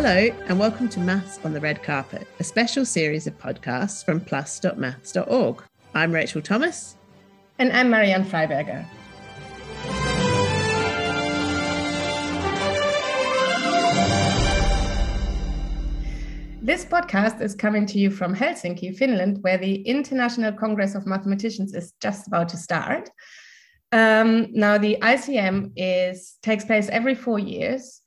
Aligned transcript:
Hello, 0.00 0.30
and 0.46 0.60
welcome 0.60 0.88
to 0.90 1.00
Maths 1.00 1.40
on 1.42 1.52
the 1.52 1.58
Red 1.58 1.82
Carpet, 1.82 2.28
a 2.38 2.44
special 2.44 2.84
series 2.84 3.26
of 3.26 3.36
podcasts 3.36 4.04
from 4.04 4.20
plus.maths.org. 4.20 5.64
I'm 5.92 6.12
Rachel 6.12 6.40
Thomas. 6.40 6.94
And 7.58 7.72
I'm 7.72 7.90
Marianne 7.90 8.24
Freiberger. 8.24 8.86
This 16.62 16.84
podcast 16.84 17.40
is 17.40 17.56
coming 17.56 17.84
to 17.86 17.98
you 17.98 18.12
from 18.12 18.36
Helsinki, 18.36 18.96
Finland, 18.96 19.38
where 19.40 19.58
the 19.58 19.82
International 19.82 20.52
Congress 20.52 20.94
of 20.94 21.08
Mathematicians 21.08 21.74
is 21.74 21.92
just 22.00 22.28
about 22.28 22.48
to 22.50 22.56
start. 22.56 23.10
Um, 23.90 24.46
now, 24.52 24.78
the 24.78 24.98
ICM 25.02 25.72
is 25.74 26.36
takes 26.44 26.64
place 26.64 26.88
every 26.88 27.16
four 27.16 27.40
years. 27.40 27.97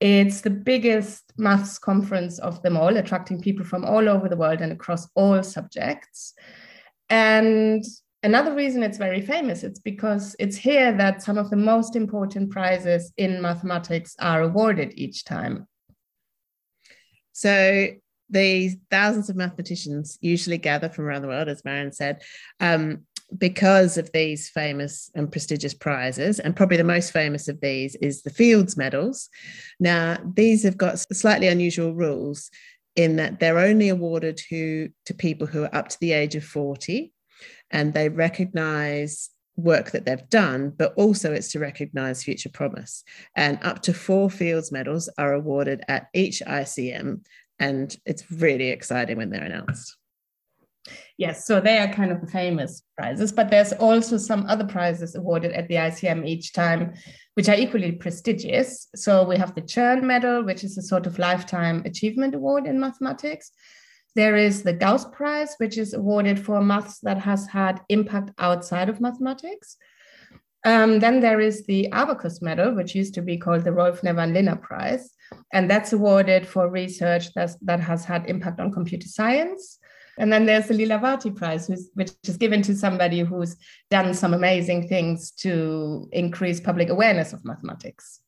It's 0.00 0.40
the 0.40 0.50
biggest 0.50 1.30
maths 1.36 1.78
conference 1.78 2.38
of 2.38 2.62
them 2.62 2.76
all, 2.76 2.96
attracting 2.96 3.40
people 3.40 3.64
from 3.64 3.84
all 3.84 4.08
over 4.08 4.28
the 4.28 4.36
world 4.36 4.62
and 4.62 4.72
across 4.72 5.06
all 5.14 5.42
subjects. 5.42 6.32
And 7.10 7.84
another 8.22 8.54
reason 8.54 8.82
it's 8.82 8.96
very 8.96 9.20
famous, 9.20 9.62
it's 9.62 9.78
because 9.78 10.34
it's 10.38 10.56
here 10.56 10.96
that 10.96 11.22
some 11.22 11.36
of 11.36 11.50
the 11.50 11.56
most 11.56 11.96
important 11.96 12.50
prizes 12.50 13.12
in 13.18 13.42
mathematics 13.42 14.16
are 14.18 14.40
awarded 14.42 14.94
each 14.96 15.24
time. 15.24 15.66
So 17.32 17.88
the 18.30 18.70
thousands 18.90 19.28
of 19.28 19.36
mathematicians 19.36 20.16
usually 20.20 20.58
gather 20.58 20.88
from 20.88 21.04
around 21.04 21.22
the 21.22 21.28
world, 21.28 21.48
as 21.48 21.64
Marianne 21.64 21.92
said, 21.92 22.22
um, 22.60 23.06
because 23.36 23.96
of 23.96 24.10
these 24.12 24.48
famous 24.48 25.10
and 25.14 25.30
prestigious 25.30 25.74
prizes, 25.74 26.38
and 26.38 26.56
probably 26.56 26.76
the 26.76 26.84
most 26.84 27.12
famous 27.12 27.48
of 27.48 27.60
these 27.60 27.94
is 27.96 28.22
the 28.22 28.30
Fields 28.30 28.76
Medals. 28.76 29.28
Now, 29.78 30.18
these 30.34 30.62
have 30.64 30.76
got 30.76 30.98
slightly 30.98 31.48
unusual 31.48 31.94
rules 31.94 32.50
in 32.96 33.16
that 33.16 33.40
they're 33.40 33.58
only 33.58 33.88
awarded 33.88 34.36
to, 34.48 34.90
to 35.06 35.14
people 35.14 35.46
who 35.46 35.64
are 35.64 35.74
up 35.74 35.88
to 35.88 35.98
the 36.00 36.12
age 36.12 36.34
of 36.34 36.44
40, 36.44 37.12
and 37.70 37.94
they 37.94 38.08
recognize 38.08 39.30
work 39.56 39.90
that 39.90 40.04
they've 40.04 40.28
done, 40.28 40.70
but 40.76 40.92
also 40.94 41.32
it's 41.32 41.52
to 41.52 41.58
recognize 41.58 42.22
future 42.22 42.48
promise. 42.48 43.04
And 43.36 43.58
up 43.62 43.82
to 43.82 43.94
four 43.94 44.30
Fields 44.30 44.72
Medals 44.72 45.08
are 45.18 45.34
awarded 45.34 45.82
at 45.88 46.08
each 46.14 46.42
ICM, 46.46 47.24
and 47.58 47.96
it's 48.06 48.30
really 48.30 48.70
exciting 48.70 49.18
when 49.18 49.30
they're 49.30 49.44
announced. 49.44 49.96
Yes, 51.18 51.46
so 51.46 51.60
they 51.60 51.78
are 51.78 51.92
kind 51.92 52.10
of 52.10 52.20
the 52.20 52.26
famous 52.26 52.82
prizes, 52.96 53.32
but 53.32 53.50
there's 53.50 53.72
also 53.74 54.16
some 54.16 54.46
other 54.46 54.64
prizes 54.64 55.14
awarded 55.14 55.52
at 55.52 55.68
the 55.68 55.74
ICM 55.74 56.26
each 56.26 56.52
time, 56.52 56.94
which 57.34 57.48
are 57.48 57.56
equally 57.56 57.92
prestigious. 57.92 58.88
So 58.96 59.24
we 59.24 59.36
have 59.36 59.54
the 59.54 59.62
Chern 59.62 60.02
Medal, 60.02 60.42
which 60.42 60.64
is 60.64 60.78
a 60.78 60.82
sort 60.82 61.06
of 61.06 61.18
lifetime 61.18 61.82
achievement 61.84 62.34
award 62.34 62.66
in 62.66 62.80
mathematics. 62.80 63.52
There 64.16 64.36
is 64.36 64.62
the 64.62 64.72
Gauss 64.72 65.04
Prize, 65.04 65.54
which 65.58 65.78
is 65.78 65.94
awarded 65.94 66.44
for 66.44 66.62
maths 66.62 66.98
that 67.00 67.18
has 67.18 67.46
had 67.46 67.80
impact 67.88 68.32
outside 68.38 68.88
of 68.88 69.00
mathematics. 69.00 69.76
Um, 70.64 70.98
then 70.98 71.20
there 71.20 71.40
is 71.40 71.64
the 71.66 71.90
Abacus 71.92 72.42
Medal, 72.42 72.74
which 72.74 72.94
used 72.94 73.14
to 73.14 73.22
be 73.22 73.38
called 73.38 73.64
the 73.64 73.72
Rolf 73.72 74.02
Nevanlinna 74.02 74.60
Prize, 74.60 75.10
and 75.52 75.70
that's 75.70 75.92
awarded 75.92 76.46
for 76.46 76.68
research 76.68 77.32
that's, 77.34 77.56
that 77.62 77.80
has 77.80 78.04
had 78.04 78.28
impact 78.28 78.60
on 78.60 78.72
computer 78.72 79.08
science. 79.08 79.78
And 80.20 80.30
then 80.30 80.44
there's 80.44 80.68
the 80.68 80.74
Leelavati 80.74 81.34
Prize, 81.34 81.70
which 81.94 82.12
is 82.24 82.36
given 82.36 82.60
to 82.62 82.76
somebody 82.76 83.20
who's 83.20 83.56
done 83.90 84.12
some 84.12 84.34
amazing 84.34 84.86
things 84.86 85.30
to 85.38 86.08
increase 86.12 86.60
public 86.60 86.90
awareness 86.90 87.32
of 87.32 87.42
mathematics. 87.42 88.20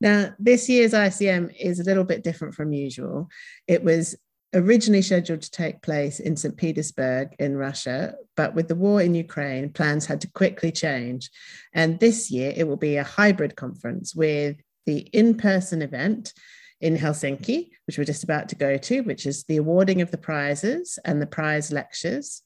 Now, 0.00 0.32
this 0.38 0.68
year's 0.68 0.92
ICM 0.92 1.52
is 1.58 1.80
a 1.80 1.84
little 1.84 2.04
bit 2.04 2.22
different 2.22 2.54
from 2.54 2.72
usual. 2.72 3.28
It 3.66 3.82
was 3.82 4.14
originally 4.54 5.02
scheduled 5.02 5.42
to 5.42 5.50
take 5.50 5.82
place 5.82 6.20
in 6.20 6.36
St. 6.36 6.56
Petersburg 6.56 7.34
in 7.40 7.56
Russia, 7.56 8.14
but 8.36 8.54
with 8.54 8.68
the 8.68 8.76
war 8.76 9.02
in 9.02 9.16
Ukraine, 9.16 9.70
plans 9.70 10.06
had 10.06 10.20
to 10.20 10.30
quickly 10.30 10.70
change. 10.70 11.30
And 11.74 11.98
this 11.98 12.30
year 12.30 12.52
it 12.54 12.68
will 12.68 12.76
be 12.76 12.96
a 12.96 13.02
hybrid 13.02 13.56
conference 13.56 14.14
with 14.14 14.56
the 14.86 14.98
in 14.98 15.36
person 15.36 15.82
event 15.82 16.32
in 16.80 16.96
Helsinki, 16.96 17.70
which 17.86 17.98
we're 17.98 18.04
just 18.04 18.24
about 18.24 18.48
to 18.50 18.56
go 18.56 18.76
to, 18.76 19.00
which 19.00 19.26
is 19.26 19.44
the 19.44 19.56
awarding 19.56 20.00
of 20.00 20.10
the 20.10 20.18
prizes 20.18 20.98
and 21.04 21.20
the 21.20 21.26
prize 21.26 21.72
lectures. 21.72 22.42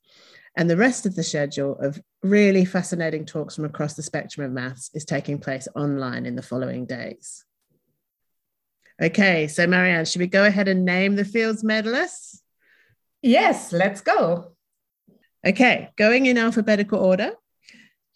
And 0.56 0.68
the 0.68 0.76
rest 0.76 1.06
of 1.06 1.14
the 1.14 1.22
schedule 1.22 1.78
of 1.78 2.00
really 2.22 2.64
fascinating 2.64 3.24
talks 3.24 3.56
from 3.56 3.64
across 3.64 3.94
the 3.94 4.02
spectrum 4.02 4.46
of 4.46 4.52
maths 4.52 4.90
is 4.94 5.04
taking 5.04 5.38
place 5.38 5.66
online 5.74 6.26
in 6.26 6.36
the 6.36 6.42
following 6.42 6.84
days. 6.86 7.44
Okay, 9.00 9.48
so 9.48 9.66
Marianne, 9.66 10.04
should 10.04 10.20
we 10.20 10.26
go 10.26 10.44
ahead 10.44 10.68
and 10.68 10.84
name 10.84 11.16
the 11.16 11.24
Fields 11.24 11.62
medalists? 11.62 12.40
Yes, 13.22 13.72
let's 13.72 14.00
go. 14.00 14.52
Okay, 15.44 15.90
going 15.96 16.26
in 16.26 16.38
alphabetical 16.38 16.98
order. 17.00 17.32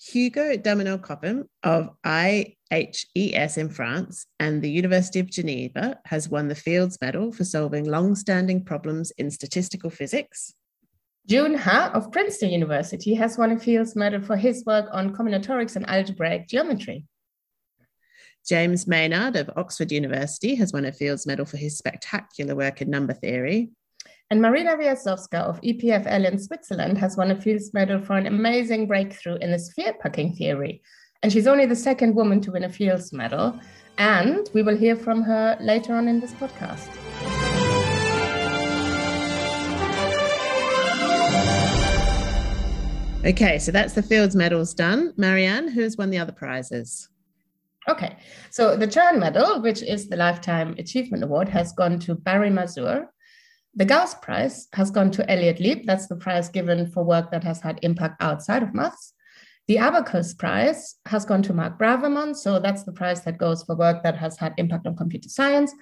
Hugo 0.06 0.56
Duminil-Copin 0.56 1.48
of 1.64 1.90
IHES 2.04 3.58
in 3.58 3.68
France 3.70 4.26
and 4.38 4.62
the 4.62 4.70
University 4.70 5.18
of 5.18 5.30
Geneva 5.30 5.98
has 6.04 6.28
won 6.28 6.46
the 6.46 6.54
Fields 6.54 6.96
Medal 7.00 7.32
for 7.32 7.44
solving 7.44 7.84
long 7.84 8.14
standing 8.14 8.64
problems 8.64 9.10
in 9.18 9.30
statistical 9.30 9.90
physics. 9.90 10.54
June 11.28 11.54
Huh 11.54 11.90
of 11.92 12.12
Princeton 12.12 12.50
University 12.50 13.14
has 13.14 13.36
won 13.36 13.50
a 13.50 13.58
Fields 13.58 13.96
Medal 13.96 14.22
for 14.22 14.36
his 14.36 14.64
work 14.64 14.86
on 14.92 15.12
combinatorics 15.12 15.74
and 15.74 15.88
algebraic 15.88 16.46
geometry. 16.46 17.04
James 18.46 18.86
Maynard 18.86 19.34
of 19.34 19.50
Oxford 19.56 19.90
University 19.90 20.54
has 20.54 20.72
won 20.72 20.84
a 20.84 20.92
Fields 20.92 21.26
Medal 21.26 21.46
for 21.46 21.56
his 21.56 21.76
spectacular 21.76 22.54
work 22.54 22.80
in 22.80 22.90
number 22.90 23.12
theory. 23.12 23.70
And 24.28 24.42
Marina 24.42 24.76
Viazovska 24.76 25.38
of 25.38 25.60
EPFL 25.60 26.28
in 26.28 26.36
Switzerland 26.40 26.98
has 26.98 27.16
won 27.16 27.30
a 27.30 27.40
Fields 27.40 27.72
Medal 27.72 28.00
for 28.00 28.16
an 28.16 28.26
amazing 28.26 28.88
breakthrough 28.88 29.36
in 29.36 29.52
the 29.52 29.58
sphere 29.58 29.94
packing 30.00 30.34
theory. 30.34 30.82
And 31.22 31.32
she's 31.32 31.46
only 31.46 31.64
the 31.64 31.76
second 31.76 32.16
woman 32.16 32.40
to 32.40 32.50
win 32.50 32.64
a 32.64 32.68
Fields 32.68 33.12
Medal. 33.12 33.56
And 33.98 34.50
we 34.52 34.64
will 34.64 34.76
hear 34.76 34.96
from 34.96 35.22
her 35.22 35.56
later 35.60 35.94
on 35.94 36.08
in 36.08 36.18
this 36.18 36.32
podcast. 36.32 36.88
Okay, 43.24 43.60
so 43.60 43.70
that's 43.70 43.94
the 43.94 44.02
Fields 44.02 44.34
medals 44.34 44.74
done. 44.74 45.12
Marianne, 45.16 45.68
who's 45.68 45.96
won 45.96 46.10
the 46.10 46.18
other 46.18 46.32
prizes? 46.32 47.10
Okay, 47.88 48.16
so 48.50 48.76
the 48.76 48.88
Chern 48.88 49.20
Medal, 49.20 49.62
which 49.62 49.84
is 49.84 50.08
the 50.08 50.16
Lifetime 50.16 50.74
Achievement 50.78 51.22
Award, 51.22 51.48
has 51.48 51.70
gone 51.70 52.00
to 52.00 52.16
Barry 52.16 52.50
Mazur. 52.50 53.08
The 53.78 53.84
Gauss 53.84 54.14
Prize 54.14 54.68
has 54.72 54.90
gone 54.90 55.10
to 55.10 55.30
Elliott 55.30 55.60
Lieb. 55.60 55.84
That's 55.84 56.06
the 56.06 56.16
prize 56.16 56.48
given 56.48 56.90
for 56.90 57.04
work 57.04 57.30
that 57.30 57.44
has 57.44 57.60
had 57.60 57.78
impact 57.82 58.22
outside 58.22 58.62
of 58.62 58.72
maths. 58.72 59.12
The 59.68 59.76
Abacus 59.76 60.32
Prize 60.32 60.94
has 61.04 61.26
gone 61.26 61.42
to 61.42 61.52
Mark 61.52 61.78
Braverman. 61.78 62.34
So 62.34 62.58
that's 62.58 62.84
the 62.84 62.92
prize 62.92 63.22
that 63.24 63.36
goes 63.36 63.64
for 63.64 63.76
work 63.76 64.02
that 64.02 64.16
has 64.16 64.38
had 64.38 64.54
impact 64.56 64.86
on 64.86 64.96
computer 64.96 65.28
science. 65.28 65.74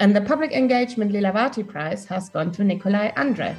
And 0.00 0.16
the 0.16 0.20
Public 0.20 0.50
Engagement 0.50 1.12
Leelavati 1.12 1.64
Prize 1.64 2.04
has 2.06 2.28
gone 2.28 2.50
to 2.50 2.64
Nikolai 2.64 3.12
Andreev. 3.12 3.54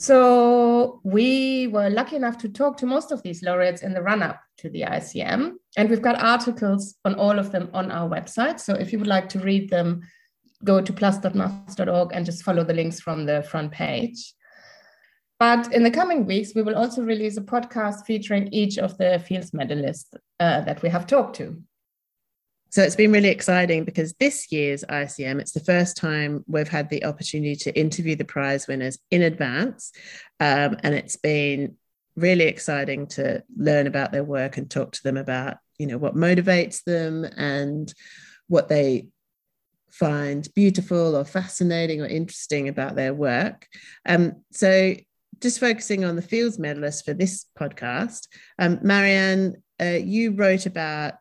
So 0.00 1.02
we 1.04 1.66
were 1.66 1.90
lucky 1.90 2.16
enough 2.16 2.38
to 2.38 2.48
talk 2.48 2.78
to 2.78 2.86
most 2.86 3.12
of 3.12 3.22
these 3.22 3.42
laureates 3.42 3.82
in 3.82 3.92
the 3.92 4.00
run 4.00 4.22
up 4.22 4.40
to 4.56 4.70
the 4.70 4.80
ICM. 4.80 5.56
And 5.76 5.90
we've 5.90 6.00
got 6.00 6.22
articles 6.22 6.94
on 7.04 7.16
all 7.16 7.38
of 7.38 7.52
them 7.52 7.68
on 7.74 7.90
our 7.90 8.08
website. 8.08 8.60
So 8.60 8.72
if 8.72 8.92
you 8.92 8.98
would 8.98 9.06
like 9.06 9.28
to 9.28 9.40
read 9.40 9.68
them, 9.68 10.00
go 10.64 10.80
to 10.80 10.90
plus.maths.org 10.90 12.12
and 12.14 12.24
just 12.24 12.42
follow 12.44 12.64
the 12.64 12.72
links 12.72 12.98
from 12.98 13.26
the 13.26 13.42
front 13.42 13.72
page. 13.72 14.32
But 15.38 15.70
in 15.74 15.82
the 15.82 15.90
coming 15.90 16.24
weeks, 16.24 16.54
we 16.54 16.62
will 16.62 16.76
also 16.76 17.02
release 17.02 17.36
a 17.36 17.42
podcast 17.42 18.06
featuring 18.06 18.48
each 18.54 18.78
of 18.78 18.96
the 18.96 19.18
Fields 19.18 19.50
medalists 19.50 20.14
uh, 20.38 20.62
that 20.62 20.80
we 20.80 20.88
have 20.88 21.06
talked 21.06 21.36
to. 21.36 21.62
So 22.70 22.82
it's 22.82 22.96
been 22.96 23.12
really 23.12 23.30
exciting 23.30 23.84
because 23.84 24.12
this 24.14 24.52
year's 24.52 24.84
ICM, 24.84 25.40
it's 25.40 25.52
the 25.52 25.60
first 25.60 25.96
time 25.96 26.44
we've 26.46 26.68
had 26.68 26.88
the 26.88 27.04
opportunity 27.04 27.56
to 27.56 27.78
interview 27.78 28.14
the 28.14 28.24
prize 28.24 28.68
winners 28.68 28.98
in 29.10 29.22
advance. 29.22 29.90
Um, 30.38 30.76
and 30.84 30.94
it's 30.94 31.16
been 31.16 31.76
really 32.14 32.44
exciting 32.44 33.08
to 33.08 33.42
learn 33.56 33.88
about 33.88 34.12
their 34.12 34.22
work 34.22 34.56
and 34.56 34.70
talk 34.70 34.92
to 34.92 35.02
them 35.02 35.16
about, 35.16 35.56
you 35.78 35.86
know, 35.88 35.98
what 35.98 36.14
motivates 36.14 36.84
them 36.84 37.24
and 37.24 37.92
what 38.46 38.68
they 38.68 39.08
find 39.90 40.48
beautiful 40.54 41.16
or 41.16 41.24
fascinating 41.24 42.00
or 42.00 42.06
interesting 42.06 42.68
about 42.68 42.94
their 42.94 43.12
work. 43.12 43.66
Um, 44.06 44.44
so 44.52 44.94
just 45.40 45.58
focusing 45.58 46.04
on 46.04 46.14
the 46.14 46.22
Fields 46.22 46.58
medalists 46.58 47.04
for 47.04 47.14
this 47.14 47.46
podcast, 47.58 48.28
um, 48.60 48.78
Marianne, 48.82 49.56
uh, 49.80 49.98
you 50.02 50.32
wrote 50.32 50.66
about 50.66 51.14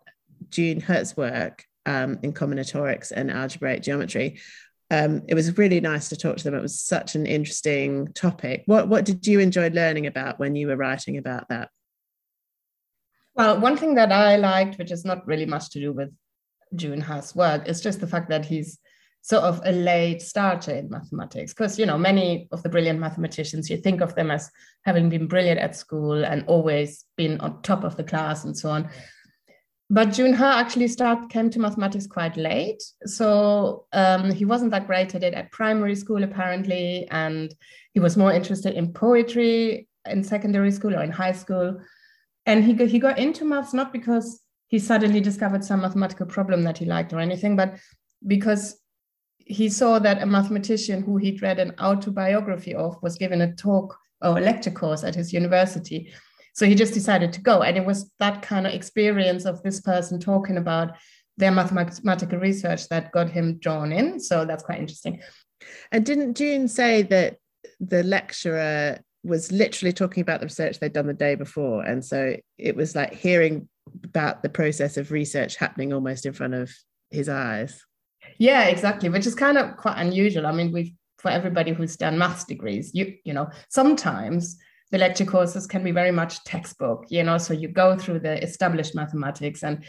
June 0.50 0.82
Huh's 0.82 1.16
work 1.16 1.66
um, 1.86 2.20
in 2.24 2.34
combinatorics 2.34 3.12
and 3.12 3.32
algebraic 3.32 3.84
geometry. 3.84 4.40
Um, 4.92 5.22
it 5.28 5.36
was 5.36 5.58
really 5.58 5.80
nice 5.80 6.10
to 6.10 6.16
talk 6.16 6.38
to 6.38 6.44
them. 6.44 6.56
It 6.56 6.62
was 6.62 6.82
such 6.82 7.16
an 7.16 7.26
interesting 7.26 8.12
topic. 8.14 8.64
What 8.66 8.88
what 8.88 9.06
did 9.06 9.28
you 9.28 9.40
enjoy 9.40 9.70
learning 9.70 10.08
about 10.08 10.40
when 10.40 10.56
you 10.56 10.68
were 10.68 10.78
writing 10.78 11.18
about 11.18 11.50
that? 11.50 11.70
Well, 13.36 13.60
one 13.60 13.78
thing 13.78 13.96
that 13.96 14.12
I 14.12 14.36
liked, 14.36 14.78
which 14.78 14.92
is 14.92 15.06
not 15.06 15.26
really 15.28 15.46
much 15.46 15.70
to 15.72 15.80
do 15.80 15.94
with 15.94 16.10
June 16.76 17.02
Junha's 17.02 17.36
work, 17.36 17.68
is 17.70 17.82
just 17.82 18.00
the 18.00 18.08
fact 18.08 18.30
that 18.30 18.46
he's 18.46 18.80
sort 19.22 19.44
of 19.44 19.62
a 19.66 19.72
late 19.72 20.22
starter 20.22 20.72
in 20.72 20.90
mathematics. 20.90 21.54
Because, 21.54 21.78
you 21.78 21.86
know, 21.86 21.98
many 21.98 22.48
of 22.52 22.64
the 22.64 22.70
brilliant 22.70 23.00
mathematicians, 23.00 23.70
you 23.70 23.78
think 23.78 24.02
of 24.02 24.16
them 24.16 24.32
as 24.32 24.50
having 24.86 25.10
been 25.10 25.28
brilliant 25.28 25.60
at 25.60 25.76
school 25.76 26.26
and 26.26 26.44
always 26.48 27.06
been 27.16 27.40
on 27.42 27.62
top 27.62 27.84
of 27.84 27.96
the 27.96 28.04
class 28.04 28.44
and 28.44 28.58
so 28.58 28.70
on. 28.70 28.90
But 29.92 30.14
June 30.14 30.34
Huh 30.34 30.54
actually 30.56 30.88
came 31.30 31.50
to 31.50 31.60
mathematics 31.60 32.06
quite 32.06 32.38
late. 32.38 32.84
So 33.06 33.86
um, 33.92 34.32
he 34.32 34.46
wasn't 34.46 34.72
that 34.72 34.86
great 34.86 35.16
at 35.16 35.24
it 35.24 35.34
at 35.34 35.52
primary 35.52 35.96
school, 35.96 36.24
apparently. 36.24 37.08
And 37.10 37.54
he 37.94 38.00
was 38.00 38.16
more 38.16 38.32
interested 38.32 38.76
in 38.76 38.94
poetry 38.94 39.88
in 40.06 40.24
secondary 40.24 40.72
school 40.72 40.96
or 40.96 41.02
in 41.02 41.12
high 41.12 41.32
school. 41.32 41.80
And 42.46 42.64
he 42.64 42.74
got, 42.74 42.88
he 42.88 43.00
got 43.00 43.18
into 43.18 43.46
maths 43.46 43.74
not 43.74 43.92
because 43.92 44.42
he 44.68 44.78
suddenly 44.78 45.22
discovered 45.22 45.64
some 45.64 45.82
mathematical 45.82 46.28
problem 46.28 46.64
that 46.64 46.78
he 46.78 46.86
liked 46.86 47.12
or 47.12 47.20
anything, 47.20 47.56
but 47.56 47.76
because 48.28 48.80
he 49.40 49.68
saw 49.68 49.98
that 49.98 50.22
a 50.22 50.26
mathematician 50.28 51.02
who 51.02 51.18
he'd 51.18 51.42
read 51.42 51.58
an 51.58 51.74
autobiography 51.80 52.76
of 52.76 53.02
was 53.02 53.16
given 53.16 53.42
a 53.42 53.56
talk 53.56 53.98
or 54.22 54.38
a 54.38 54.42
lecture 54.42 54.70
course 54.70 55.04
at 55.04 55.16
his 55.16 55.34
university. 55.34 56.14
So 56.54 56.66
he 56.66 56.76
just 56.76 56.94
decided 56.94 57.34
to 57.34 57.42
go. 57.42 57.62
And 57.62 57.78
it 57.78 57.86
was 57.86 58.12
that 58.20 58.42
kind 58.42 58.68
of 58.68 58.74
experience 58.74 59.46
of 59.46 59.62
this 59.64 59.82
person 59.82 60.20
talking 60.20 60.58
about 60.58 60.96
their 61.38 61.52
mathematical 61.52 62.38
research 62.38 62.90
that 62.90 63.12
got 63.12 63.30
him 63.30 63.58
drawn 63.60 63.92
in. 63.92 64.20
So 64.20 64.46
that's 64.46 64.64
quite 64.64 64.80
interesting. 64.80 65.22
And 65.92 66.06
didn't 66.06 66.36
June 66.36 66.68
say 66.68 67.02
that 67.04 67.38
the 67.80 68.04
lecturer 68.04 69.00
was 69.24 69.52
literally 69.52 69.94
talking 69.94 70.22
about 70.22 70.40
the 70.40 70.46
research 70.46 70.80
they'd 70.80 70.94
done 70.94 71.08
the 71.08 71.14
day 71.14 71.36
before? 71.36 71.84
And 71.84 72.04
so 72.04 72.36
it 72.58 72.76
was 72.76 72.96
like 72.96 73.14
hearing 73.14 73.70
about 74.04 74.44
the 74.44 74.50
process 74.50 74.98
of 74.98 75.12
research 75.12 75.56
happening 75.56 75.94
almost 75.94 76.26
in 76.26 76.34
front 76.34 76.54
of 76.54 76.72
his 77.10 77.30
eyes. 77.30 77.84
Yeah, 78.38 78.66
exactly, 78.66 79.10
which 79.10 79.26
is 79.26 79.36
kind 79.36 79.58
of 79.58 79.78
quite 79.78 79.98
unusual. 79.98 80.46
I 80.46 80.52
mean, 80.52 80.72
we've 80.72 80.94
for 81.20 81.30
everybody 81.30 81.74
who's 81.74 81.98
done 81.98 82.18
maths 82.18 82.46
degrees, 82.46 82.92
you 82.94 83.16
you 83.26 83.34
know, 83.34 83.50
sometimes 83.70 84.58
the 84.92 84.98
lecture 84.98 85.26
courses 85.26 85.68
can 85.68 85.84
be 85.84 85.92
very 85.92 86.12
much 86.12 86.44
textbook, 86.44 87.06
you 87.10 87.24
know, 87.24 87.38
so 87.38 87.54
you 87.54 87.68
go 87.68 87.96
through 87.96 88.20
the 88.20 88.42
established 88.44 88.96
mathematics 88.96 89.64
and 89.64 89.84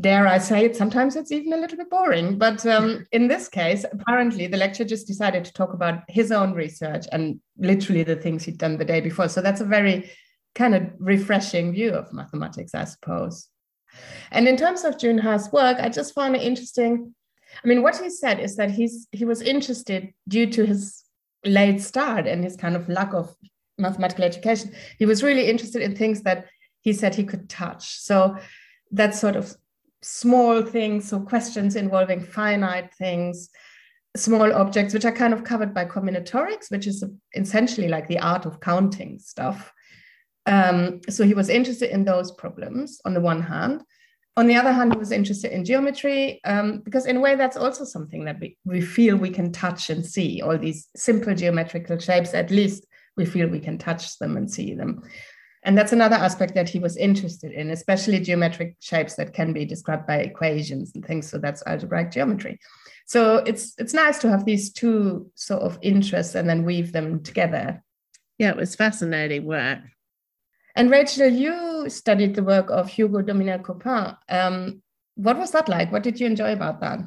dare 0.00 0.26
I 0.26 0.38
say 0.38 0.64
it, 0.64 0.76
sometimes 0.76 1.14
it's 1.14 1.30
even 1.30 1.52
a 1.52 1.56
little 1.56 1.76
bit 1.76 1.90
boring. 1.90 2.38
But 2.38 2.64
um, 2.66 3.06
in 3.12 3.28
this 3.28 3.48
case, 3.48 3.84
apparently 3.90 4.46
the 4.46 4.56
lecturer 4.56 4.86
just 4.86 5.06
decided 5.06 5.44
to 5.44 5.52
talk 5.52 5.72
about 5.72 6.02
his 6.08 6.32
own 6.32 6.52
research 6.52 7.06
and 7.12 7.40
literally 7.58 8.02
the 8.02 8.16
things 8.16 8.44
he'd 8.44 8.58
done 8.58 8.76
the 8.76 8.84
day 8.84 9.00
before. 9.00 9.28
So 9.28 9.40
that's 9.40 9.60
a 9.60 9.66
very 9.66 10.10
kind 10.54 10.74
of 10.74 10.90
refreshing 10.98 11.72
view 11.72 11.90
of 11.90 12.12
mathematics, 12.12 12.74
I 12.74 12.84
suppose. 12.84 13.48
And 14.30 14.48
in 14.48 14.56
terms 14.56 14.84
of 14.84 14.98
June 14.98 15.18
Huh's 15.18 15.52
work, 15.52 15.78
I 15.78 15.88
just 15.88 16.14
found 16.14 16.34
it 16.34 16.42
interesting. 16.42 17.14
I 17.62 17.68
mean, 17.68 17.82
what 17.82 17.96
he 17.96 18.10
said 18.10 18.40
is 18.40 18.56
that 18.56 18.72
he's 18.72 19.06
he 19.12 19.24
was 19.24 19.40
interested 19.40 20.12
due 20.26 20.50
to 20.50 20.66
his 20.66 21.04
late 21.44 21.80
start 21.80 22.26
and 22.26 22.42
his 22.42 22.56
kind 22.56 22.74
of 22.74 22.88
lack 22.88 23.14
of 23.14 23.32
mathematical 23.78 24.24
education. 24.24 24.72
He 24.98 25.06
was 25.06 25.22
really 25.22 25.48
interested 25.48 25.82
in 25.82 25.96
things 25.96 26.22
that 26.22 26.46
he 26.80 26.92
said 26.92 27.14
he 27.14 27.24
could 27.24 27.48
touch. 27.48 27.98
So 27.98 28.36
that 28.92 29.14
sort 29.14 29.36
of 29.36 29.54
small 30.02 30.62
things, 30.62 31.08
so 31.08 31.20
questions 31.20 31.76
involving 31.76 32.20
finite 32.20 32.94
things, 32.94 33.48
small 34.16 34.52
objects, 34.52 34.94
which 34.94 35.04
are 35.04 35.12
kind 35.12 35.32
of 35.32 35.44
covered 35.44 35.74
by 35.74 35.84
combinatorics, 35.84 36.70
which 36.70 36.86
is 36.86 37.02
essentially 37.34 37.88
like 37.88 38.06
the 38.06 38.18
art 38.18 38.46
of 38.46 38.60
counting 38.60 39.18
stuff. 39.18 39.72
Um, 40.46 41.00
so 41.08 41.24
he 41.24 41.34
was 41.34 41.48
interested 41.48 41.90
in 41.90 42.04
those 42.04 42.30
problems 42.32 43.00
on 43.04 43.14
the 43.14 43.20
one 43.20 43.42
hand. 43.42 43.82
On 44.36 44.46
the 44.46 44.56
other 44.56 44.72
hand, 44.72 44.92
he 44.92 44.98
was 44.98 45.12
interested 45.12 45.52
in 45.52 45.64
geometry 45.64 46.40
um, 46.44 46.80
because, 46.80 47.06
in 47.06 47.16
a 47.16 47.20
way, 47.20 47.36
that's 47.36 47.56
also 47.56 47.84
something 47.84 48.24
that 48.24 48.40
we, 48.40 48.58
we 48.64 48.80
feel 48.80 49.16
we 49.16 49.30
can 49.30 49.52
touch 49.52 49.90
and 49.90 50.04
see. 50.04 50.42
All 50.42 50.58
these 50.58 50.88
simple 50.96 51.34
geometrical 51.34 51.98
shapes, 51.98 52.34
at 52.34 52.50
least 52.50 52.84
we 53.16 53.24
feel 53.24 53.48
we 53.48 53.60
can 53.60 53.78
touch 53.78 54.18
them 54.18 54.36
and 54.36 54.50
see 54.50 54.74
them. 54.74 55.02
And 55.62 55.78
that's 55.78 55.92
another 55.92 56.16
aspect 56.16 56.54
that 56.54 56.68
he 56.68 56.78
was 56.78 56.96
interested 56.96 57.52
in, 57.52 57.70
especially 57.70 58.20
geometric 58.20 58.76
shapes 58.80 59.14
that 59.14 59.32
can 59.32 59.52
be 59.52 59.64
described 59.64 60.06
by 60.06 60.18
equations 60.18 60.92
and 60.94 61.04
things. 61.04 61.28
So 61.28 61.38
that's 61.38 61.62
algebraic 61.66 62.10
geometry. 62.10 62.60
So 63.06 63.36
it's 63.38 63.74
it's 63.78 63.94
nice 63.94 64.18
to 64.20 64.28
have 64.28 64.44
these 64.44 64.72
two 64.72 65.30
sort 65.34 65.62
of 65.62 65.78
interests 65.80 66.34
and 66.34 66.48
then 66.48 66.64
weave 66.64 66.92
them 66.92 67.22
together. 67.22 67.82
Yeah, 68.38 68.50
it 68.50 68.56
was 68.56 68.74
fascinating 68.74 69.44
work. 69.44 69.80
And 70.76 70.90
Rachel, 70.90 71.28
you 71.28 71.88
studied 71.88 72.34
the 72.34 72.42
work 72.42 72.68
of 72.70 72.88
Hugo 72.88 73.22
Duminil-Copin. 73.22 74.16
Um, 74.28 74.82
what 75.14 75.38
was 75.38 75.52
that 75.52 75.68
like? 75.68 75.92
What 75.92 76.02
did 76.02 76.18
you 76.18 76.26
enjoy 76.26 76.52
about 76.52 76.80
that? 76.80 76.98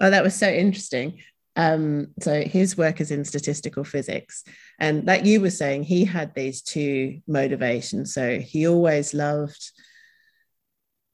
Oh, 0.00 0.10
that 0.10 0.22
was 0.22 0.34
so 0.34 0.48
interesting. 0.48 1.22
Um, 1.56 2.08
so 2.20 2.42
his 2.42 2.76
work 2.76 3.00
is 3.00 3.10
in 3.10 3.24
statistical 3.24 3.84
physics. 3.84 4.42
And 4.78 5.06
like 5.06 5.24
you 5.24 5.40
were 5.40 5.50
saying, 5.50 5.84
he 5.84 6.04
had 6.04 6.34
these 6.34 6.62
two 6.62 7.20
motivations. 7.28 8.12
So 8.12 8.38
he 8.40 8.66
always 8.66 9.14
loved 9.14 9.72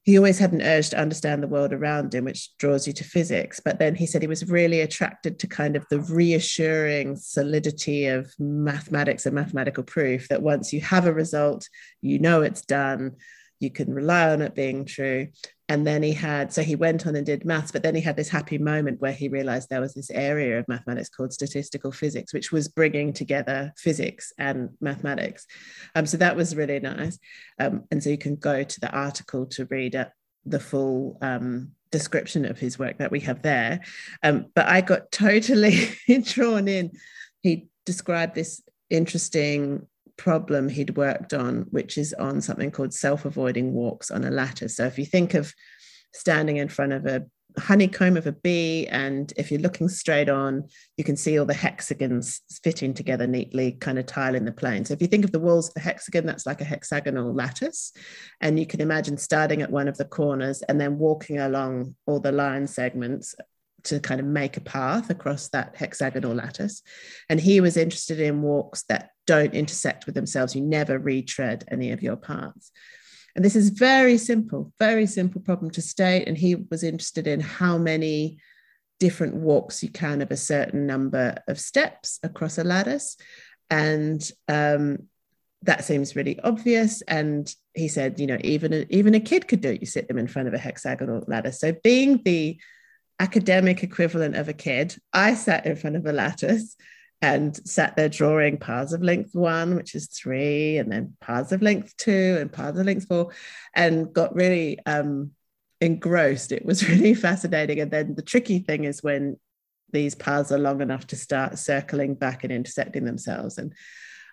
he 0.03 0.17
always 0.17 0.39
had 0.39 0.51
an 0.51 0.63
urge 0.63 0.89
to 0.89 0.99
understand 0.99 1.43
the 1.43 1.47
world 1.47 1.73
around 1.73 2.13
him, 2.13 2.25
which 2.25 2.57
draws 2.57 2.87
you 2.87 2.93
to 2.93 3.03
physics. 3.03 3.59
But 3.63 3.77
then 3.77 3.93
he 3.93 4.07
said 4.07 4.21
he 4.21 4.27
was 4.27 4.49
really 4.49 4.81
attracted 4.81 5.37
to 5.39 5.47
kind 5.47 5.75
of 5.75 5.85
the 5.89 5.99
reassuring 5.99 7.17
solidity 7.17 8.07
of 8.07 8.33
mathematics 8.39 9.27
and 9.27 9.35
mathematical 9.35 9.83
proof 9.83 10.27
that 10.29 10.41
once 10.41 10.73
you 10.73 10.81
have 10.81 11.05
a 11.05 11.13
result, 11.13 11.69
you 12.01 12.17
know 12.17 12.41
it's 12.41 12.65
done, 12.65 13.17
you 13.59 13.69
can 13.69 13.93
rely 13.93 14.31
on 14.31 14.41
it 14.41 14.55
being 14.55 14.85
true 14.85 15.27
and 15.71 15.87
then 15.87 16.03
he 16.03 16.11
had 16.11 16.51
so 16.51 16.61
he 16.61 16.75
went 16.75 17.07
on 17.07 17.15
and 17.15 17.25
did 17.25 17.45
maths 17.45 17.71
but 17.71 17.81
then 17.81 17.95
he 17.95 18.01
had 18.01 18.17
this 18.17 18.27
happy 18.27 18.57
moment 18.57 18.99
where 18.99 19.13
he 19.13 19.29
realized 19.29 19.69
there 19.69 19.79
was 19.79 19.93
this 19.93 20.11
area 20.11 20.59
of 20.59 20.67
mathematics 20.67 21.07
called 21.07 21.31
statistical 21.31 21.93
physics 21.93 22.33
which 22.33 22.51
was 22.51 22.67
bringing 22.67 23.13
together 23.13 23.71
physics 23.77 24.33
and 24.37 24.69
mathematics. 24.81 25.47
Um, 25.95 26.05
so 26.05 26.17
that 26.17 26.35
was 26.35 26.57
really 26.57 26.81
nice. 26.81 27.17
Um, 27.57 27.85
and 27.89 28.03
so 28.03 28.09
you 28.09 28.17
can 28.17 28.35
go 28.35 28.63
to 28.63 28.79
the 28.81 28.91
article 28.91 29.45
to 29.45 29.65
read 29.65 29.95
the 30.45 30.59
full 30.59 31.17
um, 31.21 31.71
description 31.89 32.43
of 32.43 32.59
his 32.59 32.77
work 32.77 32.97
that 32.97 33.11
we 33.11 33.21
have 33.21 33.41
there. 33.41 33.79
Um, 34.23 34.47
but 34.53 34.67
i 34.67 34.81
got 34.81 35.09
totally 35.09 35.89
drawn 36.23 36.67
in. 36.67 36.91
He 37.41 37.69
described 37.85 38.35
this 38.35 38.61
interesting 38.89 39.87
problem 40.21 40.69
he'd 40.69 40.97
worked 40.97 41.33
on, 41.33 41.65
which 41.71 41.97
is 41.97 42.13
on 42.13 42.41
something 42.41 42.69
called 42.69 42.93
self 42.93 43.25
avoiding 43.25 43.73
walks 43.73 44.11
on 44.11 44.23
a 44.23 44.29
lattice. 44.29 44.75
So 44.75 44.85
if 44.85 44.99
you 44.99 45.05
think 45.05 45.33
of 45.33 45.51
standing 46.13 46.57
in 46.57 46.69
front 46.69 46.93
of 46.93 47.07
a 47.07 47.25
honeycomb 47.57 48.17
of 48.17 48.27
a 48.27 48.31
bee, 48.31 48.87
and 48.87 49.33
if 49.35 49.49
you're 49.49 49.59
looking 49.59 49.89
straight 49.89 50.29
on, 50.29 50.67
you 50.95 51.03
can 51.03 51.17
see 51.17 51.39
all 51.39 51.47
the 51.47 51.55
hexagons 51.55 52.41
fitting 52.63 52.93
together 52.93 53.25
neatly, 53.25 53.71
kind 53.71 53.97
of 53.97 54.05
tiling 54.05 54.45
the 54.45 54.51
plane. 54.51 54.85
So 54.85 54.93
if 54.93 55.01
you 55.01 55.07
think 55.07 55.25
of 55.25 55.31
the 55.31 55.39
walls 55.39 55.69
of 55.69 55.73
the 55.73 55.79
hexagon, 55.79 56.27
that's 56.27 56.45
like 56.45 56.61
a 56.61 56.65
hexagonal 56.65 57.33
lattice. 57.33 57.91
And 58.41 58.59
you 58.59 58.67
can 58.67 58.79
imagine 58.79 59.17
starting 59.17 59.63
at 59.63 59.71
one 59.71 59.87
of 59.87 59.97
the 59.97 60.05
corners 60.05 60.61
and 60.61 60.79
then 60.79 60.99
walking 60.99 61.39
along 61.39 61.95
all 62.05 62.19
the 62.19 62.31
line 62.31 62.67
segments 62.67 63.33
to 63.83 63.99
kind 63.99 64.19
of 64.19 64.25
make 64.25 64.57
a 64.57 64.61
path 64.61 65.09
across 65.09 65.49
that 65.49 65.75
hexagonal 65.75 66.33
lattice. 66.33 66.81
And 67.29 67.39
he 67.39 67.61
was 67.61 67.77
interested 67.77 68.19
in 68.19 68.41
walks 68.41 68.83
that 68.83 69.11
don't 69.27 69.53
intersect 69.53 70.05
with 70.05 70.15
themselves. 70.15 70.55
You 70.55 70.61
never 70.61 70.99
retread 70.99 71.65
any 71.71 71.91
of 71.91 72.01
your 72.01 72.15
paths. 72.15 72.71
And 73.35 73.45
this 73.45 73.55
is 73.55 73.69
very 73.69 74.17
simple, 74.17 74.73
very 74.79 75.05
simple 75.05 75.41
problem 75.41 75.71
to 75.71 75.81
state. 75.81 76.27
And 76.27 76.37
he 76.37 76.55
was 76.55 76.83
interested 76.83 77.27
in 77.27 77.39
how 77.39 77.77
many 77.77 78.39
different 78.99 79.35
walks 79.35 79.81
you 79.81 79.89
can 79.89 80.21
of 80.21 80.31
a 80.31 80.37
certain 80.37 80.85
number 80.85 81.35
of 81.47 81.59
steps 81.59 82.19
across 82.23 82.57
a 82.57 82.63
lattice. 82.63 83.17
And 83.69 84.21
um, 84.47 85.07
that 85.63 85.83
seems 85.85 86.15
really 86.15 86.39
obvious. 86.41 87.01
And 87.03 87.53
he 87.73 87.87
said, 87.87 88.19
you 88.19 88.27
know, 88.27 88.37
even 88.41 88.73
a, 88.73 88.85
even 88.89 89.15
a 89.15 89.19
kid 89.19 89.47
could 89.47 89.61
do 89.61 89.69
it. 89.69 89.81
You 89.81 89.87
sit 89.87 90.07
them 90.07 90.17
in 90.17 90.27
front 90.27 90.47
of 90.47 90.53
a 90.53 90.59
hexagonal 90.59 91.23
lattice. 91.27 91.59
So 91.59 91.73
being 91.83 92.21
the 92.23 92.59
academic 93.21 93.83
equivalent 93.83 94.35
of 94.35 94.49
a 94.49 94.53
kid, 94.53 94.95
I 95.13 95.35
sat 95.35 95.67
in 95.67 95.75
front 95.75 95.95
of 95.95 96.07
a 96.07 96.11
lattice 96.11 96.75
and 97.21 97.55
sat 97.67 97.95
there 97.95 98.09
drawing 98.09 98.57
paths 98.57 98.93
of 98.93 99.03
length 99.03 99.35
one, 99.35 99.75
which 99.75 99.93
is 99.93 100.07
three, 100.07 100.79
and 100.79 100.91
then 100.91 101.15
paths 101.21 101.51
of 101.51 101.61
length 101.61 101.95
two 101.97 102.37
and 102.41 102.51
paths 102.51 102.79
of 102.79 102.85
length 102.87 103.07
four, 103.07 103.29
and 103.75 104.11
got 104.11 104.33
really 104.33 104.79
um, 104.87 105.31
engrossed. 105.79 106.51
It 106.51 106.65
was 106.65 106.89
really 106.89 107.13
fascinating. 107.13 107.79
And 107.79 107.91
then 107.91 108.15
the 108.15 108.23
tricky 108.23 108.57
thing 108.57 108.85
is 108.85 109.03
when 109.03 109.37
these 109.93 110.15
paths 110.15 110.51
are 110.51 110.57
long 110.57 110.81
enough 110.81 111.05
to 111.07 111.15
start 111.15 111.59
circling 111.59 112.15
back 112.15 112.43
and 112.43 112.51
intersecting 112.51 113.05
themselves. 113.05 113.59
And 113.59 113.73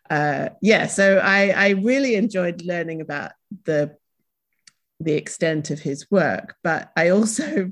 uh, 0.09 0.49
yeah, 0.63 0.87
so 0.87 1.19
I, 1.19 1.51
I 1.51 1.69
really 1.71 2.15
enjoyed 2.15 2.63
learning 2.65 3.03
about 3.03 3.33
the 3.65 3.97
the 5.01 5.13
extent 5.13 5.71
of 5.71 5.79
his 5.79 6.11
work, 6.11 6.57
but 6.65 6.91
I 6.97 7.11
also 7.11 7.71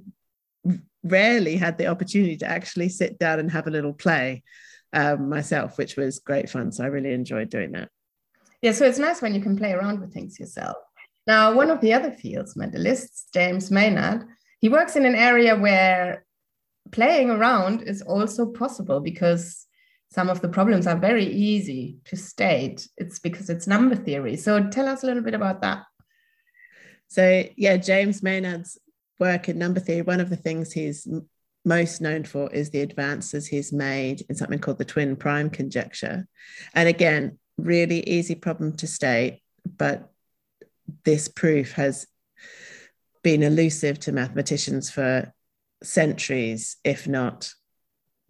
rarely 1.10 1.56
had 1.56 1.78
the 1.78 1.86
opportunity 1.86 2.36
to 2.38 2.46
actually 2.46 2.88
sit 2.88 3.18
down 3.18 3.38
and 3.38 3.50
have 3.50 3.66
a 3.66 3.70
little 3.70 3.92
play 3.92 4.42
um, 4.92 5.28
myself, 5.28 5.78
which 5.78 5.96
was 5.96 6.18
great 6.18 6.48
fun. 6.48 6.72
So 6.72 6.84
I 6.84 6.88
really 6.88 7.12
enjoyed 7.12 7.50
doing 7.50 7.72
that. 7.72 7.90
Yeah, 8.62 8.72
so 8.72 8.86
it's 8.86 8.98
nice 8.98 9.20
when 9.20 9.34
you 9.34 9.40
can 9.40 9.56
play 9.56 9.72
around 9.72 10.00
with 10.00 10.12
things 10.12 10.40
yourself. 10.40 10.76
Now, 11.26 11.54
one 11.54 11.70
of 11.70 11.80
the 11.80 11.92
other 11.92 12.10
Fields 12.10 12.54
medalists, 12.54 13.24
James 13.34 13.70
Maynard, 13.70 14.24
he 14.60 14.68
works 14.68 14.96
in 14.96 15.04
an 15.04 15.14
area 15.14 15.56
where 15.56 16.24
playing 16.92 17.30
around 17.30 17.82
is 17.82 18.00
also 18.02 18.46
possible 18.46 19.00
because 19.00 19.66
some 20.12 20.30
of 20.30 20.40
the 20.40 20.48
problems 20.48 20.86
are 20.86 20.96
very 20.96 21.26
easy 21.26 21.98
to 22.06 22.16
state. 22.16 22.88
It's 22.96 23.18
because 23.18 23.50
it's 23.50 23.66
number 23.66 23.96
theory. 23.96 24.36
So 24.36 24.68
tell 24.68 24.88
us 24.88 25.02
a 25.02 25.06
little 25.06 25.22
bit 25.22 25.34
about 25.34 25.62
that. 25.62 25.82
So, 27.08 27.44
yeah, 27.56 27.76
James 27.76 28.22
Maynard's 28.22 28.78
work 29.18 29.48
in 29.48 29.58
number 29.58 29.80
theory, 29.80 30.02
one 30.02 30.20
of 30.20 30.30
the 30.30 30.36
things 30.36 30.72
he's 30.72 31.08
most 31.64 32.00
known 32.00 32.24
for 32.24 32.52
is 32.52 32.70
the 32.70 32.80
advances 32.80 33.46
he's 33.46 33.72
made 33.72 34.24
in 34.28 34.36
something 34.36 34.58
called 34.58 34.78
the 34.78 34.84
twin 34.84 35.16
prime 35.16 35.50
conjecture. 35.50 36.28
And 36.74 36.88
again, 36.88 37.38
really 37.58 38.08
easy 38.08 38.34
problem 38.34 38.76
to 38.76 38.86
state, 38.86 39.42
but 39.76 40.10
this 41.04 41.28
proof 41.28 41.72
has 41.72 42.06
been 43.22 43.42
elusive 43.42 43.98
to 43.98 44.12
mathematicians 44.12 44.90
for 44.90 45.32
centuries, 45.82 46.76
if 46.84 47.08
not 47.08 47.50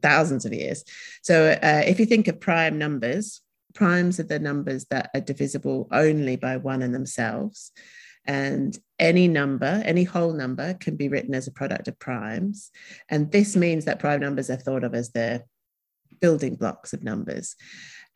thousands 0.02 0.44
of 0.44 0.52
years. 0.52 0.84
So 1.22 1.50
uh, 1.50 1.82
if 1.84 2.00
you 2.00 2.06
think 2.06 2.28
of 2.28 2.40
prime 2.40 2.78
numbers, 2.78 3.42
primes 3.74 4.18
are 4.18 4.24
the 4.24 4.38
numbers 4.38 4.86
that 4.86 5.10
are 5.14 5.20
divisible 5.20 5.88
only 5.92 6.36
by 6.36 6.56
one 6.56 6.80
in 6.80 6.92
themselves. 6.92 7.72
And 8.26 8.76
any 8.98 9.28
number, 9.28 9.82
any 9.84 10.04
whole 10.04 10.32
number, 10.32 10.74
can 10.74 10.96
be 10.96 11.08
written 11.08 11.34
as 11.34 11.46
a 11.46 11.52
product 11.52 11.88
of 11.88 11.98
primes. 11.98 12.70
And 13.08 13.30
this 13.30 13.56
means 13.56 13.84
that 13.84 13.98
prime 13.98 14.20
numbers 14.20 14.50
are 14.50 14.56
thought 14.56 14.84
of 14.84 14.94
as 14.94 15.12
the 15.12 15.44
building 16.20 16.56
blocks 16.56 16.92
of 16.92 17.02
numbers. 17.02 17.56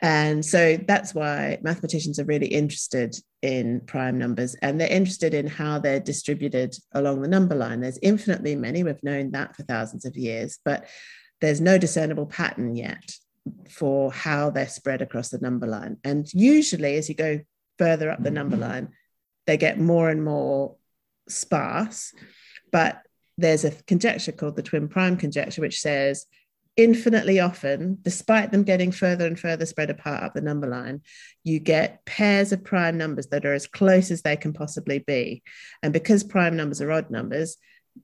And 0.03 0.45
so 0.45 0.79
that's 0.79 1.15
why 1.15 1.59
mathematicians 1.63 2.19
are 2.19 2.25
really 2.25 2.47
interested 2.47 3.17
in 3.43 3.83
prime 3.83 4.17
numbers 4.19 4.55
and 4.63 4.81
they're 4.81 4.89
interested 4.89 5.35
in 5.35 5.47
how 5.47 5.79
they're 5.79 6.01
distributed 6.01 6.75
along 6.93 7.21
the 7.21 7.29
number 7.29 7.55
line. 7.55 7.81
There's 7.81 7.99
infinitely 8.01 8.57
many, 8.57 8.83
we've 8.83 9.03
known 9.03 9.31
that 9.33 9.55
for 9.55 9.63
thousands 9.65 10.07
of 10.07 10.17
years, 10.17 10.59
but 10.65 10.87
there's 11.43 11.61
no 11.61 11.77
discernible 11.77 12.27
pattern 12.27 12.77
yet 12.77 13.13
for 13.69 14.11
how 14.13 14.51
they're 14.51 14.69
spread 14.69 15.03
across 15.03 15.29
the 15.29 15.39
number 15.39 15.67
line. 15.67 15.99
And 16.05 16.33
usually, 16.33 16.97
as 16.97 17.09
you 17.09 17.15
go 17.15 17.41
further 17.79 18.11
up 18.11 18.23
the 18.23 18.31
number 18.31 18.57
mm-hmm. 18.57 18.71
line, 18.71 18.89
they 19.51 19.57
get 19.57 19.81
more 19.81 20.09
and 20.09 20.23
more 20.23 20.77
sparse. 21.29 22.15
But 22.71 23.03
there's 23.37 23.65
a 23.65 23.73
conjecture 23.89 24.31
called 24.31 24.55
the 24.55 24.63
twin 24.63 24.87
prime 24.87 25.17
conjecture, 25.17 25.61
which 25.61 25.81
says 25.81 26.27
infinitely 26.77 27.41
often, 27.41 27.99
despite 28.03 28.53
them 28.53 28.63
getting 28.63 28.93
further 28.93 29.27
and 29.27 29.37
further 29.37 29.67
spread 29.67 29.91
apart 29.91 30.23
up 30.23 30.35
the 30.35 30.41
number 30.41 30.69
line, 30.69 31.01
you 31.43 31.59
get 31.59 32.05
pairs 32.05 32.53
of 32.53 32.63
prime 32.63 32.97
numbers 32.97 33.27
that 33.27 33.45
are 33.45 33.53
as 33.53 33.67
close 33.67 34.13
as 34.13 34.23
they 34.23 34.37
can 34.37 34.53
possibly 34.53 35.01
be. 35.01 35.43
And 35.83 35.93
because 35.93 36.23
prime 36.23 36.57
numbers 36.57 36.81
are 36.81 36.93
odd 36.93 37.11
numbers, 37.11 37.57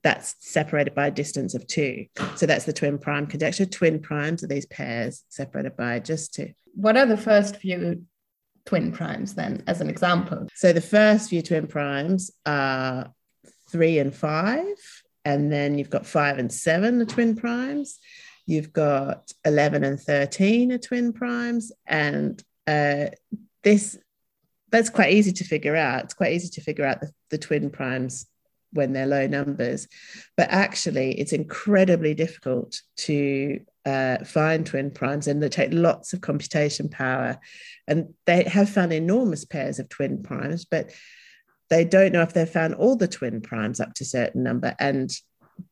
that's 0.03 0.35
separated 0.39 0.93
by 0.95 1.07
a 1.07 1.11
distance 1.11 1.53
of 1.53 1.65
two. 1.65 2.07
So 2.35 2.45
that's 2.45 2.65
the 2.65 2.73
twin 2.73 2.97
prime 2.97 3.27
conjecture. 3.27 3.65
Twin 3.65 4.01
primes 4.01 4.43
are 4.43 4.47
these 4.47 4.65
pairs 4.65 5.23
separated 5.29 5.77
by 5.77 5.99
just 5.99 6.33
two. 6.33 6.51
What 6.75 6.97
are 6.97 7.05
the 7.05 7.15
first 7.15 7.55
few 7.55 8.03
twin 8.67 8.91
primes 8.91 9.33
then, 9.33 9.63
as 9.65 9.81
an 9.81 9.89
example? 9.89 10.47
So 10.53 10.71
the 10.73 10.81
first 10.81 11.29
few 11.29 11.41
twin 11.41 11.65
primes 11.65 12.29
are 12.45 13.11
three 13.71 13.97
and 13.97 14.13
five. 14.13 14.75
And 15.25 15.51
then 15.51 15.77
you've 15.77 15.89
got 15.89 16.05
five 16.05 16.37
and 16.37 16.51
seven, 16.51 16.99
the 16.99 17.05
twin 17.05 17.35
primes. 17.35 17.99
You've 18.45 18.71
got 18.71 19.31
11 19.43 19.83
and 19.83 19.99
13 19.99 20.71
are 20.71 20.77
twin 20.77 21.11
primes. 21.11 21.71
And 21.85 22.41
uh, 22.65 23.07
this, 23.63 23.97
that's 24.71 24.89
quite 24.89 25.13
easy 25.13 25.33
to 25.33 25.43
figure 25.43 25.75
out. 25.75 26.05
It's 26.05 26.13
quite 26.13 26.33
easy 26.33 26.49
to 26.49 26.61
figure 26.61 26.85
out 26.85 27.01
the, 27.01 27.11
the 27.29 27.37
twin 27.37 27.69
primes 27.69 28.25
when 28.71 28.93
they're 28.93 29.05
low 29.05 29.27
numbers. 29.27 29.87
But 30.37 30.49
actually, 30.49 31.19
it's 31.19 31.33
incredibly 31.33 32.13
difficult 32.13 32.81
to 32.97 33.59
uh, 33.87 34.17
find 34.25 34.65
twin 34.65 34.91
primes 34.91 35.27
and 35.27 35.41
they 35.41 35.47
take 35.47 35.71
lots 35.71 36.11
of 36.11 36.19
computation 36.19 36.89
power. 36.89 37.39
And 37.87 38.13
they 38.25 38.43
have 38.43 38.69
found 38.69 38.91
enormous 38.91 39.45
pairs 39.45 39.79
of 39.79 39.87
twin 39.87 40.23
primes, 40.23 40.65
but 40.65 40.91
they 41.69 41.85
don't 41.85 42.11
know 42.11 42.21
if 42.21 42.33
they've 42.33 42.49
found 42.49 42.75
all 42.75 42.97
the 42.97 43.07
twin 43.07 43.39
primes 43.39 43.79
up 43.79 43.93
to 43.95 44.03
a 44.03 44.07
certain 44.07 44.43
number. 44.43 44.75
And 44.77 45.09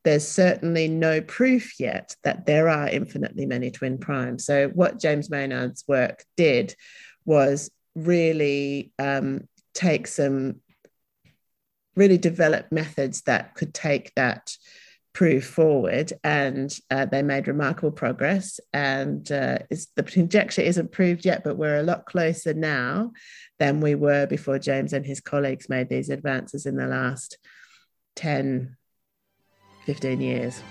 there's 0.05 0.25
certainly 0.25 0.87
no 0.87 1.19
proof 1.19 1.77
yet 1.77 2.15
that 2.23 2.45
there 2.45 2.69
are 2.69 2.87
infinitely 2.87 3.45
many 3.45 3.69
twin 3.69 3.97
primes. 3.97 4.45
So, 4.45 4.69
what 4.69 4.99
James 4.99 5.29
Maynard's 5.29 5.83
work 5.85 6.23
did 6.37 6.73
was 7.25 7.69
really 7.95 8.93
um, 8.97 9.47
take 9.73 10.07
some, 10.07 10.61
really 11.95 12.17
develop 12.17 12.71
methods 12.71 13.23
that 13.23 13.55
could 13.55 13.73
take 13.73 14.13
that 14.15 14.55
proof 15.15 15.47
forward, 15.47 16.11
and 16.25 16.77
uh, 16.91 17.05
they 17.05 17.23
made 17.23 17.47
remarkable 17.47 17.89
progress. 17.89 18.59
And 18.73 19.31
uh, 19.31 19.59
the 19.95 20.03
conjecture 20.03 20.61
isn't 20.61 20.91
proved 20.91 21.25
yet, 21.25 21.43
but 21.43 21.57
we're 21.57 21.79
a 21.79 21.83
lot 21.83 22.05
closer 22.05 22.53
now 22.53 23.13
than 23.57 23.79
we 23.79 23.95
were 23.95 24.27
before 24.27 24.59
James 24.59 24.91
and 24.91 25.05
his 25.05 25.21
colleagues 25.21 25.69
made 25.69 25.87
these 25.87 26.09
advances 26.09 26.65
in 26.65 26.75
the 26.75 26.87
last 26.87 27.37
10, 28.17 28.75
15 29.85 30.21
years. 30.21 30.61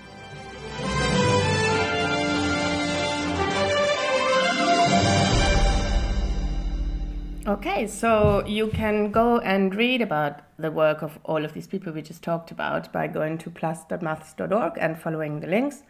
Okay, 7.47 7.85
so 7.85 8.43
you 8.47 8.69
can 8.69 9.11
go 9.11 9.37
and 9.37 9.75
read 9.75 10.01
about 10.01 10.41
the 10.57 10.71
work 10.71 11.03
of 11.03 11.19
all 11.23 11.45
of 11.45 11.53
these 11.53 11.67
people 11.67 11.93
we 11.93 12.01
just 12.01 12.23
talked 12.23 12.49
about 12.49 12.91
by 12.91 13.05
going 13.05 13.37
to 13.37 13.51
plus.maths.org 13.51 14.73
and 14.77 14.99
following 14.99 15.41
the 15.41 15.47
links. 15.47 15.83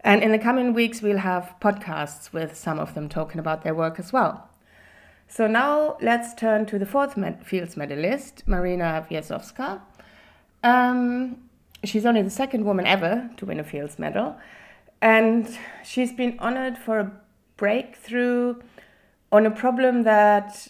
And 0.00 0.22
in 0.22 0.30
the 0.30 0.38
coming 0.38 0.74
weeks, 0.74 1.00
we'll 1.00 1.16
have 1.16 1.54
podcasts 1.58 2.34
with 2.34 2.54
some 2.54 2.78
of 2.78 2.92
them 2.92 3.08
talking 3.08 3.38
about 3.38 3.64
their 3.64 3.74
work 3.74 3.98
as 3.98 4.12
well. 4.12 4.50
So 5.26 5.46
now 5.46 5.96
let's 6.02 6.34
turn 6.34 6.66
to 6.66 6.78
the 6.78 6.84
fourth 6.84 7.16
med- 7.16 7.46
Fields 7.46 7.78
medalist, 7.78 8.46
Marina 8.46 9.06
Viazovska. 9.10 9.80
Um, 10.62 11.48
she's 11.82 12.04
only 12.04 12.20
the 12.20 12.28
second 12.28 12.66
woman 12.66 12.86
ever 12.86 13.30
to 13.38 13.46
win 13.46 13.58
a 13.58 13.64
Fields 13.64 13.98
medal, 13.98 14.36
and 15.00 15.48
she's 15.82 16.12
been 16.12 16.36
honored 16.40 16.76
for 16.76 16.98
a 16.98 17.10
breakthrough 17.56 18.56
on 19.32 19.46
a 19.46 19.50
problem 19.50 20.02
that 20.02 20.68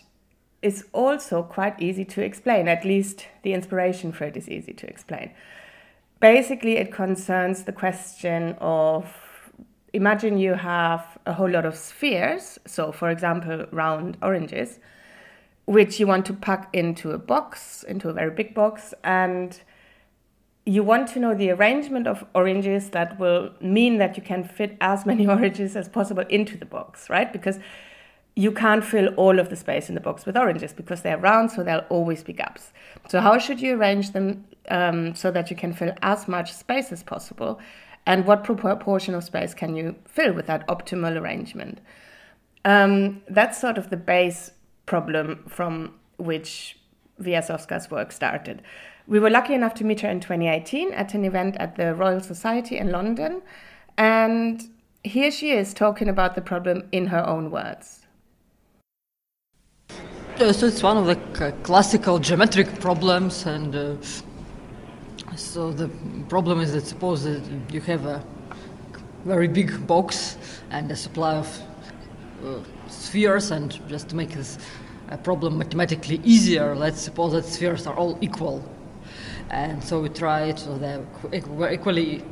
is 0.65 0.87
also 0.95 1.43
quite 1.43 1.81
easy 1.81 2.07
to 2.07 2.23
explain. 2.23 2.69
At 2.69 2.87
least 2.87 3.29
the 3.43 3.53
inspiration 3.53 4.13
for 4.13 4.25
it 4.25 4.37
is 4.37 4.49
easy 4.49 4.73
to 4.73 4.87
explain. 4.89 5.31
Basically, 6.21 6.79
it 6.79 6.91
concerns 6.91 7.65
the 7.65 7.73
question 7.73 8.57
of 8.61 9.07
imagine 9.93 10.39
you 10.39 10.55
have 10.55 11.19
a 11.27 11.35
whole 11.35 11.51
lot 11.51 11.67
of 11.67 11.77
spheres, 11.77 12.59
so 12.67 12.93
for 12.93 13.11
example, 13.11 13.67
round 13.73 14.17
oranges, 14.23 14.79
which 15.67 16.01
you 16.01 16.07
want 16.07 16.25
to 16.27 16.33
pack 16.33 16.71
into 16.73 17.11
a 17.11 17.19
box, 17.19 17.83
into 17.83 18.09
a 18.09 18.15
very 18.15 18.31
big 18.31 18.55
box, 18.55 18.95
and 19.05 19.61
you 20.65 20.83
want 20.83 21.09
to 21.09 21.21
know 21.21 21.35
the 21.35 21.51
arrangement 21.51 22.07
of 22.07 22.25
oranges 22.35 22.89
that 22.91 23.19
will 23.21 23.51
mean 23.61 23.99
that 23.99 24.17
you 24.17 24.23
can 24.23 24.45
fit 24.45 24.79
as 24.81 25.05
many 25.11 25.27
oranges 25.27 25.77
as 25.77 25.91
possible 25.91 26.25
into 26.31 26.57
the 26.57 26.65
box, 26.65 27.11
right? 27.11 27.31
Because 27.33 27.59
you 28.37 28.51
can't 28.51 28.85
fill 28.85 29.09
all 29.15 29.39
of 29.39 29.49
the 29.49 29.57
space 29.57 29.89
in 29.89 29.95
the 29.95 30.01
box 30.01 30.27
with 30.27 30.37
oranges 30.37 30.73
because 30.73 31.03
they're 31.03 31.19
round, 31.19 31.53
so 31.53 31.63
there'll 31.63 31.87
always 31.89 32.25
be 32.25 32.33
gaps. 32.33 32.73
So, 33.09 33.21
how 33.21 33.39
should 33.39 33.61
you 33.61 33.77
arrange 33.77 34.13
them 34.13 34.45
um, 34.69 35.15
so 35.15 35.31
that 35.31 35.51
you 35.51 35.57
can 35.57 35.73
fill 35.73 35.93
as 36.03 36.27
much 36.27 36.53
space 36.53 36.91
as 36.91 37.03
possible? 37.03 37.61
And 38.07 38.27
what 38.27 38.45
proportion 38.45 39.15
of 39.15 39.25
space 39.25 39.55
can 39.55 39.77
you 39.77 39.95
fill 40.05 40.33
with 40.33 40.47
that 40.47 40.67
optimal 40.67 41.19
arrangement? 41.19 41.81
Um, 42.65 43.23
that's 43.29 43.61
sort 43.61 43.79
of 43.79 43.91
the 43.91 43.97
base 43.97 44.51
problem 44.87 45.45
from 45.49 45.95
which 46.19 46.79
Viazovska's 47.21 47.91
work 47.91 48.13
started. 48.13 48.63
We 49.07 49.21
were 49.21 49.31
lucky 49.31 49.55
enough 49.55 49.75
to 49.75 49.85
meet 49.85 50.01
her 50.01 50.09
in 50.09 50.21
2018 50.21 50.93
at 50.93 51.15
an 51.15 51.25
event 51.25 51.57
at 51.59 51.77
the 51.77 51.95
Royal 51.95 52.21
Society 52.21 52.79
in 52.79 52.91
London. 52.91 53.43
And 53.97 54.63
here 55.03 55.31
she 55.31 55.53
is 55.53 55.75
talking 55.75 56.09
about 56.09 56.35
the 56.35 56.41
problem 56.41 56.89
in 56.91 57.07
her 57.07 57.27
own 57.27 57.51
words. 57.51 58.04
So 60.37 60.67
it's 60.67 60.83
one 60.83 60.97
of 60.97 61.07
the 61.07 61.17
classical 61.63 62.19
geometric 62.19 62.81
problems, 62.81 63.47
and 63.47 63.75
uh, 63.75 63.97
so 65.37 65.73
the 65.73 65.89
problem 66.29 66.61
is 66.61 66.73
that 66.73 66.87
suppose 66.87 67.25
that 67.25 67.43
you 67.71 67.81
have 67.83 68.05
a 68.05 68.23
very 69.25 69.49
big 69.49 69.87
box 69.87 70.37
and 70.71 70.91
a 70.91 70.97
supply 70.97 71.35
of 71.35 71.63
uh, 72.45 72.59
spheres, 72.89 73.53
and 73.53 73.81
just 73.89 74.09
to 74.09 74.17
make 74.17 74.31
this 74.31 74.59
problem 75.23 75.59
mathematically 75.59 76.21
easier, 76.25 76.75
let's 76.75 77.01
suppose 77.01 77.33
that 77.33 77.45
spheres 77.45 77.87
are 77.87 77.95
all 77.95 78.19
equal 78.21 78.63
and 79.51 79.83
so 79.83 80.01
we 80.01 80.09
try 80.09 80.45
it 80.45 80.59
so 80.59 80.77
they're 80.79 81.05
equally 81.73 82.23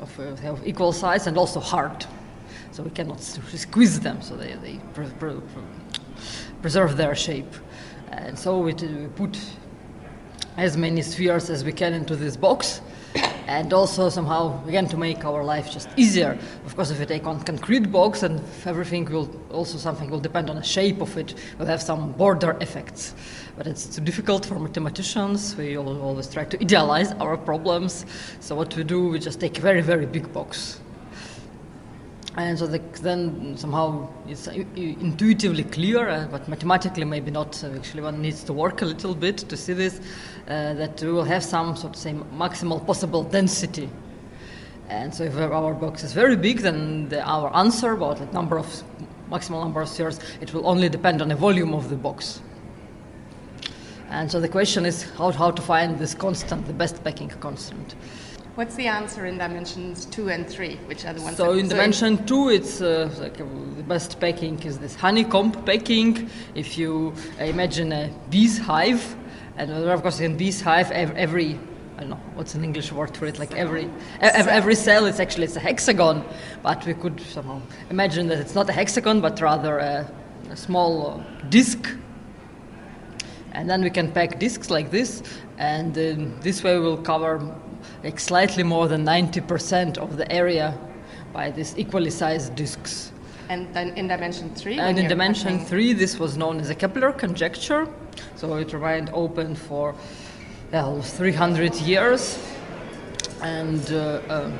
of, 0.00 0.20
uh, 0.20 0.34
have 0.36 0.66
equal 0.66 0.92
size 0.92 1.26
and 1.26 1.36
also 1.36 1.60
hard. 1.60 2.04
So 2.70 2.82
we 2.82 2.90
cannot 2.90 3.20
squeeze 3.20 4.00
them, 4.00 4.22
so 4.22 4.36
they, 4.36 4.54
they 4.54 4.78
preserve 6.60 6.96
their 6.96 7.14
shape. 7.14 7.52
And 8.10 8.38
so 8.38 8.58
we, 8.58 8.74
we 8.74 9.06
put 9.16 9.38
as 10.56 10.76
many 10.76 11.02
spheres 11.02 11.50
as 11.50 11.64
we 11.64 11.72
can 11.72 11.94
into 11.94 12.16
this 12.16 12.36
box. 12.36 12.80
And 13.46 13.72
also 13.72 14.10
somehow 14.10 14.62
again 14.66 14.86
to 14.88 14.98
make 14.98 15.24
our 15.24 15.42
life 15.42 15.70
just 15.70 15.88
easier. 15.96 16.38
Of 16.66 16.76
course 16.76 16.90
if 16.90 17.00
you 17.00 17.06
take 17.06 17.26
on 17.26 17.40
concrete 17.40 17.90
box 17.90 18.22
and 18.22 18.42
everything 18.66 19.06
will 19.06 19.30
also 19.50 19.78
something 19.78 20.10
will 20.10 20.20
depend 20.20 20.50
on 20.50 20.56
the 20.56 20.62
shape 20.62 21.00
of 21.00 21.16
it 21.16 21.34
We'll 21.58 21.68
have 21.68 21.80
some 21.80 22.12
border 22.12 22.58
effects. 22.60 23.14
But 23.56 23.66
it's 23.66 23.86
too 23.86 24.02
difficult 24.02 24.44
for 24.44 24.58
mathematicians. 24.58 25.56
We 25.56 25.78
always 25.78 26.28
try 26.28 26.44
to 26.44 26.60
idealize 26.60 27.12
our 27.12 27.38
problems. 27.38 28.04
So 28.40 28.54
what 28.54 28.76
we 28.76 28.84
do 28.84 29.08
we 29.08 29.18
just 29.18 29.40
take 29.40 29.56
a 29.56 29.62
very 29.62 29.80
very 29.80 30.04
big 30.04 30.30
box 30.34 30.80
and 32.36 32.58
so 32.58 32.66
the, 32.66 32.78
then 33.02 33.56
somehow 33.56 34.08
it's 34.28 34.46
intuitively 34.46 35.64
clear, 35.64 36.08
uh, 36.08 36.28
but 36.30 36.46
mathematically 36.48 37.04
maybe 37.04 37.30
not. 37.30 37.62
Uh, 37.64 37.68
actually, 37.74 38.02
one 38.02 38.20
needs 38.20 38.44
to 38.44 38.52
work 38.52 38.82
a 38.82 38.84
little 38.84 39.14
bit 39.14 39.38
to 39.38 39.56
see 39.56 39.72
this. 39.72 40.00
Uh, 40.46 40.74
that 40.74 41.00
we 41.02 41.10
will 41.10 41.24
have 41.24 41.42
some 41.42 41.74
sort 41.76 41.94
of 41.94 42.00
say 42.00 42.12
maximal 42.34 42.84
possible 42.84 43.22
density. 43.22 43.88
And 44.88 45.14
so 45.14 45.24
if 45.24 45.36
our 45.36 45.74
box 45.74 46.02
is 46.02 46.12
very 46.12 46.36
big, 46.36 46.60
then 46.60 47.08
the, 47.08 47.22
our 47.22 47.54
answer 47.54 47.92
about 47.92 48.18
the 48.18 48.26
number 48.26 48.58
of 48.58 48.66
maximal 49.30 49.62
number 49.62 49.82
of 49.82 49.88
spheres, 49.88 50.18
it 50.40 50.54
will 50.54 50.66
only 50.66 50.88
depend 50.88 51.20
on 51.20 51.28
the 51.28 51.36
volume 51.36 51.74
of 51.74 51.90
the 51.90 51.96
box. 51.96 52.40
And 54.10 54.30
so 54.30 54.40
the 54.40 54.48
question 54.48 54.86
is 54.86 55.02
how, 55.02 55.30
how 55.32 55.50
to 55.50 55.60
find 55.60 55.98
this 55.98 56.14
constant, 56.14 56.66
the 56.66 56.72
best 56.72 57.04
packing 57.04 57.28
constant. 57.28 57.94
What's 58.58 58.74
the 58.74 58.88
answer 58.88 59.24
in 59.26 59.38
dimensions 59.38 60.04
two 60.06 60.30
and 60.30 60.44
three? 60.44 60.80
Which 60.86 61.04
are 61.04 61.14
the 61.14 61.22
ones? 61.22 61.36
So 61.36 61.52
in 61.52 61.68
dimension 61.68 62.26
two, 62.26 62.48
it's 62.48 62.80
uh, 62.80 63.08
like 63.20 63.40
uh, 63.40 63.44
the 63.76 63.84
best 63.84 64.18
packing 64.18 64.58
is 64.64 64.78
this 64.78 64.96
honeycomb 64.96 65.52
packing. 65.64 66.28
If 66.56 66.76
you 66.76 67.14
uh, 67.40 67.44
imagine 67.44 67.92
a 67.92 68.10
bee's 68.30 68.58
hive, 68.58 69.14
and 69.56 69.70
of 69.70 70.02
course 70.02 70.18
in 70.18 70.36
bee's 70.36 70.60
hive 70.60 70.90
every 70.90 71.56
I 71.96 72.00
don't 72.00 72.10
know 72.10 72.20
what's 72.34 72.56
an 72.56 72.64
English 72.64 72.90
word 72.90 73.16
for 73.16 73.26
it. 73.26 73.38
Like 73.38 73.54
every 73.54 73.88
every, 74.20 74.50
every 74.50 74.74
cell 74.74 75.06
is 75.06 75.20
actually 75.20 75.44
it's 75.44 75.54
a 75.54 75.60
hexagon, 75.60 76.24
but 76.60 76.84
we 76.84 76.94
could 76.94 77.20
somehow 77.20 77.62
imagine 77.90 78.26
that 78.26 78.38
it's 78.38 78.56
not 78.56 78.68
a 78.68 78.72
hexagon, 78.72 79.20
but 79.20 79.40
rather 79.40 79.78
a, 79.78 80.12
a 80.50 80.56
small 80.56 81.20
uh, 81.20 81.48
disk. 81.48 81.88
And 83.52 83.70
then 83.70 83.82
we 83.82 83.90
can 83.90 84.10
pack 84.10 84.40
disks 84.40 84.68
like 84.68 84.90
this, 84.90 85.22
and 85.58 85.96
uh, 85.96 86.42
this 86.42 86.64
way 86.64 86.76
we'll 86.80 86.98
cover 87.02 87.54
like 88.04 88.20
slightly 88.20 88.62
more 88.62 88.88
than 88.88 89.04
90% 89.04 89.98
of 89.98 90.16
the 90.16 90.30
area 90.32 90.76
by 91.32 91.50
these 91.50 91.76
equally 91.76 92.10
sized 92.10 92.54
disks. 92.54 93.12
And 93.48 93.72
then 93.74 93.96
in 93.96 94.08
dimension 94.08 94.54
three? 94.54 94.78
And 94.78 94.98
in 94.98 95.08
dimension 95.08 95.64
three, 95.64 95.92
this 95.94 96.18
was 96.18 96.36
known 96.36 96.60
as 96.60 96.68
a 96.68 96.74
Kepler 96.74 97.12
conjecture. 97.12 97.88
So 98.36 98.56
it 98.56 98.72
remained 98.72 99.10
open 99.12 99.54
for 99.54 99.94
well, 100.72 101.00
300 101.00 101.74
years. 101.76 102.38
And 103.40 103.90
uh, 103.90 104.20
uh, 104.28 104.50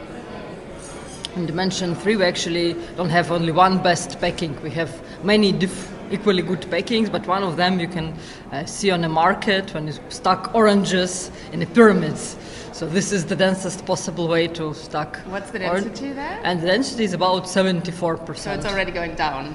in 1.37 1.47
dimension 1.47 1.95
three, 1.95 2.17
we 2.17 2.25
actually 2.25 2.75
don't 2.97 3.11
have 3.11 3.31
only 3.31 3.53
one 3.53 3.83
best 3.83 4.21
packing. 4.21 4.61
We 4.63 4.71
have 4.71 5.03
many 5.23 5.53
diff- 5.53 5.93
equally 6.11 6.43
good 6.43 6.63
packings, 6.63 7.11
but 7.11 7.27
one 7.27 7.43
of 7.43 7.57
them 7.57 7.79
you 7.79 7.89
can 7.89 8.15
uh, 8.53 8.65
see 8.65 8.91
on 8.91 9.03
the 9.03 9.09
market 9.09 9.75
when 9.75 9.87
you 9.87 9.95
stack 10.09 10.55
oranges 10.55 11.31
in 11.53 11.61
the 11.61 11.67
pyramids. 11.67 12.37
So 12.79 12.87
this 12.87 13.11
is 13.11 13.25
the 13.25 13.35
densest 13.35 13.85
possible 13.85 14.29
way 14.29 14.47
to 14.47 14.73
stack. 14.73 15.17
What's 15.27 15.51
the 15.51 15.59
density 15.59 16.13
there? 16.13 16.41
And 16.45 16.61
the 16.63 16.67
density 16.69 17.03
is 17.03 17.13
about 17.13 17.43
74%. 17.43 18.37
So 18.37 18.53
it's 18.53 18.67
already 18.67 18.93
going 18.93 19.17
down. 19.17 19.53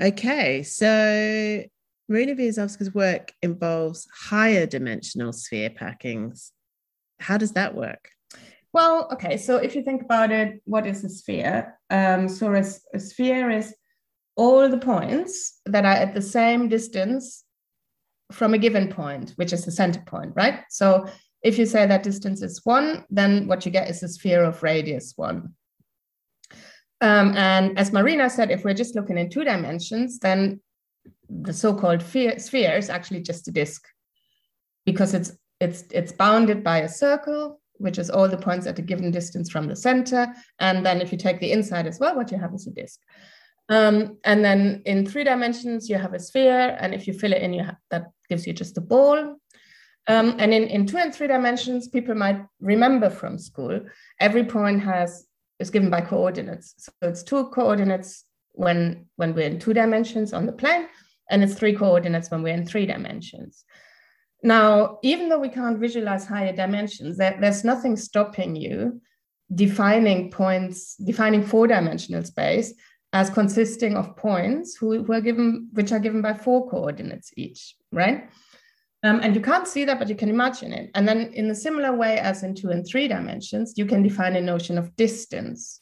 Okay, 0.00 0.62
so 0.62 1.64
Marina 2.08 2.36
Viazovska's 2.36 2.94
work 2.94 3.32
involves 3.42 4.06
higher 4.14 4.64
dimensional 4.64 5.32
sphere 5.32 5.70
packings. 5.70 6.52
How 7.18 7.36
does 7.36 7.50
that 7.54 7.74
work? 7.74 8.10
Well, 8.72 9.08
okay, 9.12 9.38
so 9.38 9.56
if 9.56 9.74
you 9.74 9.82
think 9.82 10.02
about 10.02 10.30
it, 10.30 10.62
what 10.64 10.86
is 10.86 11.02
a 11.02 11.08
sphere? 11.08 11.76
Um, 11.90 12.28
so 12.28 12.54
a, 12.54 12.62
a 12.94 13.00
sphere 13.00 13.50
is 13.50 13.74
all 14.36 14.68
the 14.68 14.78
points 14.78 15.58
that 15.66 15.84
are 15.84 15.96
at 16.04 16.14
the 16.14 16.22
same 16.22 16.68
distance 16.68 17.42
from 18.30 18.54
a 18.54 18.58
given 18.58 18.86
point, 18.86 19.32
which 19.34 19.52
is 19.52 19.64
the 19.64 19.72
center 19.72 20.00
point, 20.06 20.30
right? 20.36 20.60
So 20.70 21.08
if 21.42 21.58
you 21.58 21.66
say 21.66 21.86
that 21.86 22.02
distance 22.02 22.42
is 22.42 22.60
one, 22.64 23.04
then 23.10 23.46
what 23.46 23.66
you 23.66 23.72
get 23.72 23.90
is 23.90 24.02
a 24.02 24.08
sphere 24.08 24.44
of 24.44 24.62
radius 24.62 25.14
one. 25.16 25.54
Um, 27.00 27.36
and 27.36 27.76
as 27.78 27.92
Marina 27.92 28.30
said, 28.30 28.50
if 28.50 28.64
we're 28.64 28.74
just 28.74 28.94
looking 28.94 29.18
in 29.18 29.28
two 29.28 29.42
dimensions, 29.42 30.20
then 30.20 30.60
the 31.28 31.52
so-called 31.52 32.02
sphere 32.02 32.76
is 32.76 32.90
actually 32.90 33.22
just 33.22 33.48
a 33.48 33.50
disk 33.50 33.84
because 34.86 35.14
it's 35.14 35.32
it's 35.60 35.84
it's 35.90 36.12
bounded 36.12 36.62
by 36.62 36.78
a 36.78 36.88
circle, 36.88 37.60
which 37.74 37.98
is 37.98 38.10
all 38.10 38.28
the 38.28 38.36
points 38.36 38.66
at 38.66 38.78
a 38.78 38.82
given 38.82 39.10
distance 39.10 39.50
from 39.50 39.66
the 39.66 39.76
center. 39.76 40.32
And 40.60 40.86
then 40.86 41.00
if 41.00 41.10
you 41.10 41.18
take 41.18 41.40
the 41.40 41.52
inside 41.52 41.86
as 41.86 41.98
well, 41.98 42.16
what 42.16 42.30
you 42.30 42.38
have 42.38 42.54
is 42.54 42.66
a 42.66 42.70
disk. 42.70 43.00
Um, 43.68 44.18
and 44.24 44.44
then 44.44 44.82
in 44.84 45.06
three 45.06 45.24
dimensions, 45.24 45.88
you 45.88 45.96
have 45.96 46.14
a 46.14 46.20
sphere, 46.20 46.76
and 46.80 46.94
if 46.94 47.06
you 47.06 47.12
fill 47.12 47.32
it 47.32 47.42
in, 47.42 47.54
you 47.54 47.64
have, 47.64 47.76
that 47.90 48.10
gives 48.28 48.46
you 48.46 48.52
just 48.52 48.76
a 48.78 48.80
ball. 48.80 49.36
Um, 50.08 50.36
and 50.38 50.52
in, 50.52 50.64
in 50.64 50.86
two 50.86 50.98
and 50.98 51.14
three 51.14 51.28
dimensions, 51.28 51.88
people 51.88 52.14
might 52.14 52.44
remember 52.60 53.08
from 53.08 53.38
school, 53.38 53.80
every 54.18 54.44
point 54.44 54.82
has 54.82 55.26
is 55.60 55.70
given 55.70 55.90
by 55.90 56.00
coordinates. 56.00 56.74
So 56.78 56.92
it's 57.02 57.22
two 57.22 57.46
coordinates 57.46 58.24
when, 58.52 59.06
when 59.16 59.34
we're 59.34 59.46
in 59.46 59.60
two 59.60 59.72
dimensions 59.72 60.32
on 60.32 60.44
the 60.46 60.52
plane, 60.52 60.88
and 61.30 61.42
it's 61.42 61.54
three 61.54 61.72
coordinates 61.72 62.30
when 62.30 62.42
we're 62.42 62.54
in 62.54 62.66
three 62.66 62.84
dimensions. 62.84 63.64
Now, 64.42 64.98
even 65.02 65.28
though 65.28 65.38
we 65.38 65.48
can't 65.48 65.78
visualize 65.78 66.26
higher 66.26 66.54
dimensions, 66.54 67.16
there, 67.16 67.38
there's 67.40 67.64
nothing 67.64 67.96
stopping 67.96 68.56
you 68.56 69.00
defining 69.54 70.30
points, 70.30 70.96
defining 70.96 71.44
four-dimensional 71.44 72.24
space 72.24 72.74
as 73.12 73.30
consisting 73.30 73.96
of 73.96 74.16
points 74.16 74.74
who, 74.76 75.04
who 75.04 75.12
are 75.12 75.20
given, 75.20 75.68
which 75.72 75.92
are 75.92 76.00
given 76.00 76.22
by 76.22 76.34
four 76.34 76.68
coordinates 76.68 77.30
each, 77.36 77.76
right? 77.92 78.30
Um, 79.04 79.20
and 79.22 79.34
you 79.34 79.40
can't 79.40 79.66
see 79.66 79.84
that, 79.84 79.98
but 79.98 80.08
you 80.08 80.14
can 80.14 80.28
imagine 80.28 80.72
it. 80.72 80.90
And 80.94 81.08
then, 81.08 81.32
in 81.32 81.50
a 81.50 81.54
similar 81.54 81.94
way 81.96 82.18
as 82.18 82.42
in 82.44 82.54
two 82.54 82.70
and 82.70 82.86
three 82.86 83.08
dimensions, 83.08 83.74
you 83.76 83.84
can 83.84 84.02
define 84.02 84.36
a 84.36 84.40
notion 84.40 84.78
of 84.78 84.94
distance 84.96 85.80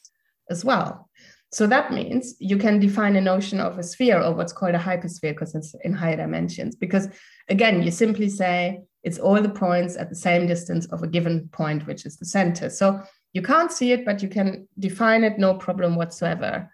as 0.49 0.65
well. 0.65 1.09
So 1.51 1.67
that 1.67 1.91
means 1.91 2.35
you 2.39 2.57
can 2.57 2.79
define 2.79 3.17
a 3.17 3.21
notion 3.21 3.59
of 3.59 3.77
a 3.77 3.83
sphere 3.83 4.21
or 4.21 4.33
what's 4.33 4.53
called 4.53 4.73
a 4.73 4.79
hypersphere 4.79 5.33
because 5.33 5.53
it's 5.53 5.75
in 5.83 5.93
higher 5.93 6.15
dimensions. 6.15 6.75
Because 6.75 7.09
again, 7.49 7.83
you 7.83 7.91
simply 7.91 8.29
say 8.29 8.81
it's 9.03 9.19
all 9.19 9.41
the 9.41 9.49
points 9.49 9.97
at 9.97 10.09
the 10.09 10.15
same 10.15 10.47
distance 10.47 10.85
of 10.87 11.03
a 11.03 11.07
given 11.07 11.49
point, 11.49 11.85
which 11.85 12.05
is 12.05 12.17
the 12.17 12.25
center. 12.25 12.69
So 12.69 13.01
you 13.33 13.41
can't 13.41 13.71
see 13.71 13.91
it, 13.91 14.05
but 14.05 14.23
you 14.23 14.29
can 14.29 14.67
define 14.79 15.25
it 15.25 15.37
no 15.37 15.55
problem 15.55 15.95
whatsoever. 15.95 16.71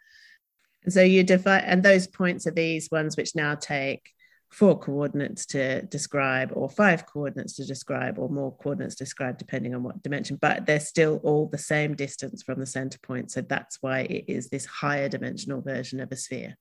So 0.89 1.01
you 1.01 1.23
define, 1.23 1.63
and 1.63 1.81
those 1.81 2.05
points 2.07 2.45
are 2.45 2.51
these 2.51 2.89
ones 2.91 3.17
which 3.17 3.35
now 3.35 3.55
take 3.55 4.11
four 4.49 4.79
coordinates 4.79 5.45
to 5.45 5.81
describe 5.83 6.51
or 6.53 6.69
five 6.69 7.05
coordinates 7.05 7.53
to 7.53 7.65
describe 7.65 8.17
or 8.17 8.29
more 8.29 8.55
coordinates 8.57 8.95
described 8.95 9.37
depending 9.37 9.75
on 9.75 9.83
what 9.83 10.01
dimension 10.01 10.37
but 10.41 10.65
they're 10.65 10.79
still 10.79 11.19
all 11.23 11.47
the 11.47 11.57
same 11.57 11.95
distance 11.95 12.43
from 12.43 12.59
the 12.59 12.65
center 12.65 12.97
point. 12.99 13.31
So 13.31 13.41
that's 13.41 13.77
why 13.81 14.01
it 14.01 14.25
is 14.27 14.49
this 14.49 14.65
higher 14.65 15.09
dimensional 15.09 15.61
version 15.61 15.99
of 15.99 16.11
a 16.11 16.15
sphere. 16.15 16.55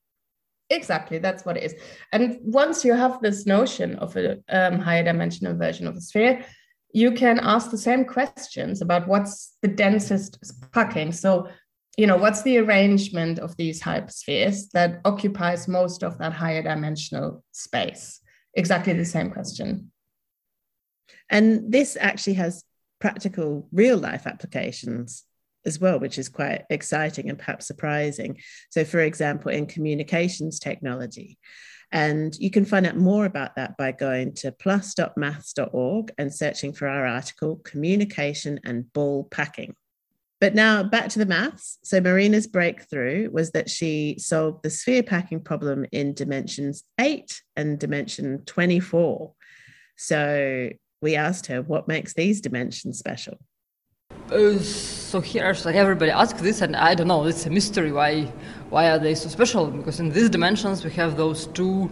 Exactly 0.68 1.18
that's 1.18 1.44
what 1.44 1.56
it 1.56 1.64
is. 1.64 1.74
And 2.12 2.38
once 2.42 2.84
you 2.84 2.94
have 2.94 3.20
this 3.22 3.46
notion 3.46 3.96
of 3.96 4.16
a 4.16 4.38
um, 4.48 4.80
higher 4.80 5.04
dimensional 5.04 5.56
version 5.56 5.86
of 5.86 5.96
a 5.96 6.00
sphere 6.00 6.44
you 6.92 7.12
can 7.12 7.38
ask 7.40 7.70
the 7.70 7.78
same 7.78 8.06
questions 8.06 8.80
about 8.80 9.06
what's 9.06 9.56
the 9.60 9.68
densest 9.68 10.38
packing 10.72 11.12
so 11.12 11.46
you 11.96 12.06
know, 12.06 12.16
what's 12.16 12.42
the 12.42 12.58
arrangement 12.58 13.38
of 13.38 13.56
these 13.56 13.82
hyperspheres 13.82 14.70
that 14.72 15.00
occupies 15.04 15.66
most 15.66 16.02
of 16.02 16.18
that 16.18 16.32
higher 16.32 16.62
dimensional 16.62 17.42
space? 17.52 18.20
Exactly 18.54 18.92
the 18.92 19.04
same 19.04 19.30
question. 19.30 19.90
And 21.30 21.72
this 21.72 21.96
actually 21.98 22.34
has 22.34 22.64
practical 23.00 23.68
real 23.72 23.96
life 23.98 24.26
applications 24.26 25.24
as 25.64 25.80
well, 25.80 25.98
which 25.98 26.18
is 26.18 26.28
quite 26.28 26.64
exciting 26.70 27.28
and 27.28 27.38
perhaps 27.38 27.66
surprising. 27.66 28.38
So, 28.70 28.84
for 28.84 29.00
example, 29.00 29.50
in 29.50 29.66
communications 29.66 30.58
technology, 30.58 31.38
and 31.92 32.36
you 32.38 32.50
can 32.50 32.64
find 32.64 32.86
out 32.86 32.96
more 32.96 33.26
about 33.26 33.56
that 33.56 33.76
by 33.76 33.92
going 33.92 34.34
to 34.34 34.52
plus.maths.org 34.52 36.12
and 36.18 36.34
searching 36.34 36.72
for 36.72 36.88
our 36.88 37.06
article, 37.06 37.56
Communication 37.64 38.60
and 38.64 38.92
Ball 38.92 39.24
Packing. 39.24 39.74
But 40.40 40.54
now 40.54 40.82
back 40.82 41.08
to 41.10 41.18
the 41.18 41.26
maths. 41.26 41.78
So 41.82 42.00
Marina's 42.00 42.46
breakthrough 42.46 43.30
was 43.30 43.52
that 43.52 43.70
she 43.70 44.16
solved 44.18 44.62
the 44.62 44.70
sphere 44.70 45.02
packing 45.02 45.40
problem 45.40 45.86
in 45.92 46.12
dimensions 46.12 46.84
8 47.00 47.42
and 47.56 47.78
dimension 47.78 48.42
24. 48.44 49.32
So 49.96 50.70
we 51.00 51.16
asked 51.16 51.46
her 51.46 51.62
what 51.62 51.88
makes 51.88 52.12
these 52.12 52.40
dimensions 52.40 52.98
special. 52.98 53.38
Uh, 54.30 54.58
so 54.58 55.20
here, 55.20 55.54
like 55.64 55.76
everybody 55.76 56.10
asks 56.10 56.40
this, 56.40 56.60
and 56.60 56.74
I 56.74 56.94
don't 56.94 57.06
know. 57.06 57.24
It's 57.26 57.46
a 57.46 57.50
mystery. 57.50 57.92
Why, 57.92 58.24
why 58.70 58.90
are 58.90 58.98
they 58.98 59.14
so 59.14 59.28
special? 59.28 59.68
Because 59.68 60.00
in 60.00 60.10
these 60.10 60.28
dimensions 60.28 60.84
we 60.84 60.90
have 60.92 61.16
those 61.16 61.46
two 61.48 61.90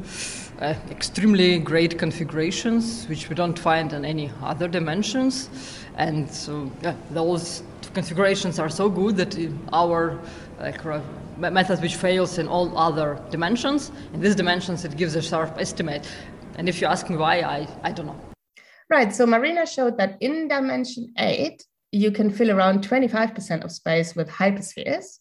uh, 0.61 0.75
extremely 0.91 1.59
great 1.59 1.99
configurations, 1.99 3.07
which 3.09 3.29
we 3.29 3.35
don't 3.35 3.59
find 3.59 3.93
in 3.93 4.05
any 4.05 4.31
other 4.43 4.67
dimensions. 4.69 5.49
And 5.97 6.29
so 6.31 6.71
yeah, 6.83 6.97
those 7.11 7.63
configurations 7.95 8.59
are 8.59 8.69
so 8.69 8.91
good 8.91 9.17
that 9.17 9.33
our 9.73 10.21
like, 10.59 10.85
uh, 10.85 11.01
method 11.39 11.81
which 11.81 11.97
fails 11.97 12.39
in 12.39 12.49
all 12.49 12.77
other 12.77 13.19
dimensions, 13.31 13.93
in 14.13 14.21
these 14.21 14.35
dimensions 14.35 14.85
it 14.85 14.97
gives 14.97 15.15
a 15.15 15.23
sharp 15.23 15.57
estimate. 15.59 16.07
And 16.57 16.69
if 16.69 16.81
you 16.81 16.87
ask 16.87 17.09
me 17.09 17.17
why, 17.17 17.41
I, 17.41 17.69
I 17.83 17.93
don't 17.93 18.07
know. 18.07 18.21
Right, 18.91 19.15
so 19.15 19.27
Marina 19.27 19.67
showed 19.67 19.97
that 19.99 20.19
in 20.21 20.49
dimension 20.49 21.15
8, 21.19 21.65
you 21.93 22.11
can 22.11 22.31
fill 22.31 22.51
around 22.51 22.87
25% 22.87 23.65
of 23.65 23.73
space 23.73 24.15
with 24.15 24.29
hyperspheres. 24.29 25.21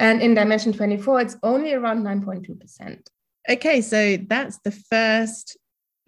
And 0.00 0.20
in 0.20 0.34
dimension 0.34 0.72
24, 0.72 1.20
it's 1.20 1.36
only 1.42 1.72
around 1.72 2.04
9.2%. 2.04 3.06
Okay, 3.50 3.80
so 3.80 4.18
that's 4.28 4.58
the 4.58 4.70
first 4.70 5.56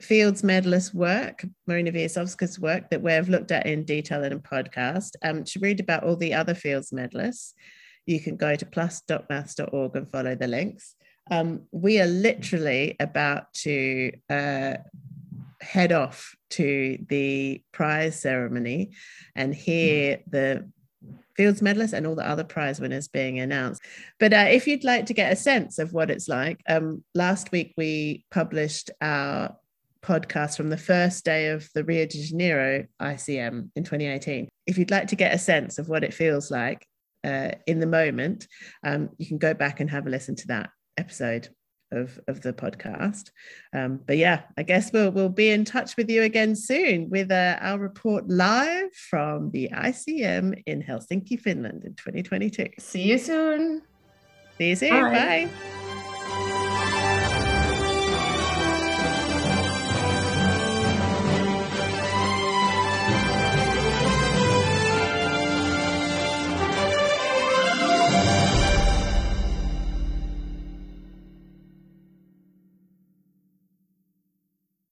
Fields 0.00 0.42
medalist 0.42 0.94
work, 0.94 1.44
Marina 1.66 1.92
Viazovska's 1.92 2.58
work 2.58 2.90
that 2.90 3.02
we've 3.02 3.28
looked 3.28 3.52
at 3.52 3.66
in 3.66 3.84
detail 3.84 4.24
in 4.24 4.32
a 4.32 4.38
podcast. 4.38 5.10
Um, 5.22 5.44
to 5.44 5.60
read 5.60 5.80
about 5.80 6.04
all 6.04 6.16
the 6.16 6.34
other 6.34 6.54
Fields 6.54 6.90
medalists, 6.90 7.52
you 8.06 8.20
can 8.20 8.36
go 8.36 8.56
to 8.56 8.66
plus.maths.org 8.66 9.96
and 9.96 10.10
follow 10.10 10.34
the 10.34 10.46
links. 10.46 10.94
Um, 11.30 11.66
we 11.70 12.00
are 12.00 12.06
literally 12.06 12.96
about 12.98 13.52
to 13.54 14.12
uh, 14.28 14.76
head 15.60 15.92
off 15.92 16.34
to 16.50 16.98
the 17.08 17.62
prize 17.72 18.18
ceremony 18.18 18.90
and 19.36 19.54
hear 19.54 20.20
the 20.26 20.68
Fields 21.36 21.60
medalists 21.60 21.92
and 21.92 22.06
all 22.06 22.14
the 22.14 22.28
other 22.28 22.44
prize 22.44 22.80
winners 22.80 23.08
being 23.08 23.38
announced. 23.38 23.80
But 24.18 24.32
uh, 24.32 24.46
if 24.50 24.66
you'd 24.66 24.84
like 24.84 25.06
to 25.06 25.14
get 25.14 25.32
a 25.32 25.36
sense 25.36 25.78
of 25.78 25.92
what 25.92 26.10
it's 26.10 26.28
like, 26.28 26.60
um, 26.68 27.04
last 27.14 27.52
week 27.52 27.72
we 27.76 28.24
published 28.30 28.90
our 29.00 29.56
podcast 30.02 30.56
from 30.56 30.70
the 30.70 30.76
first 30.76 31.24
day 31.24 31.48
of 31.48 31.68
the 31.74 31.84
Rio 31.84 32.06
de 32.06 32.22
Janeiro 32.22 32.84
ICM 33.00 33.70
in 33.74 33.84
2018. 33.84 34.48
If 34.66 34.78
you'd 34.78 34.90
like 34.90 35.08
to 35.08 35.16
get 35.16 35.34
a 35.34 35.38
sense 35.38 35.78
of 35.78 35.88
what 35.88 36.04
it 36.04 36.14
feels 36.14 36.50
like 36.50 36.86
uh, 37.24 37.52
in 37.66 37.80
the 37.80 37.86
moment, 37.86 38.46
um, 38.84 39.10
you 39.18 39.26
can 39.26 39.38
go 39.38 39.54
back 39.54 39.80
and 39.80 39.90
have 39.90 40.06
a 40.06 40.10
listen 40.10 40.36
to 40.36 40.46
that 40.48 40.70
episode 40.96 41.48
of, 41.92 42.18
of 42.28 42.40
the 42.40 42.52
podcast. 42.52 43.30
Um, 43.74 44.00
but 44.06 44.16
yeah, 44.16 44.42
I 44.56 44.62
guess 44.62 44.92
we'll 44.92 45.10
we'll 45.10 45.28
be 45.28 45.50
in 45.50 45.64
touch 45.64 45.96
with 45.96 46.08
you 46.08 46.22
again 46.22 46.54
soon 46.54 47.10
with 47.10 47.30
uh, 47.30 47.58
our 47.60 47.78
report 47.78 48.28
live 48.28 48.92
from 48.94 49.50
the 49.50 49.70
ICM 49.72 50.62
in 50.66 50.82
Helsinki, 50.82 51.40
Finland 51.40 51.84
in 51.84 51.94
2022. 51.94 52.68
See 52.78 53.02
you 53.02 53.18
soon. 53.18 53.82
See 54.58 54.68
you 54.68 54.76
soon. 54.76 54.90
Bye. 54.90 55.48
Bye. 55.48 55.89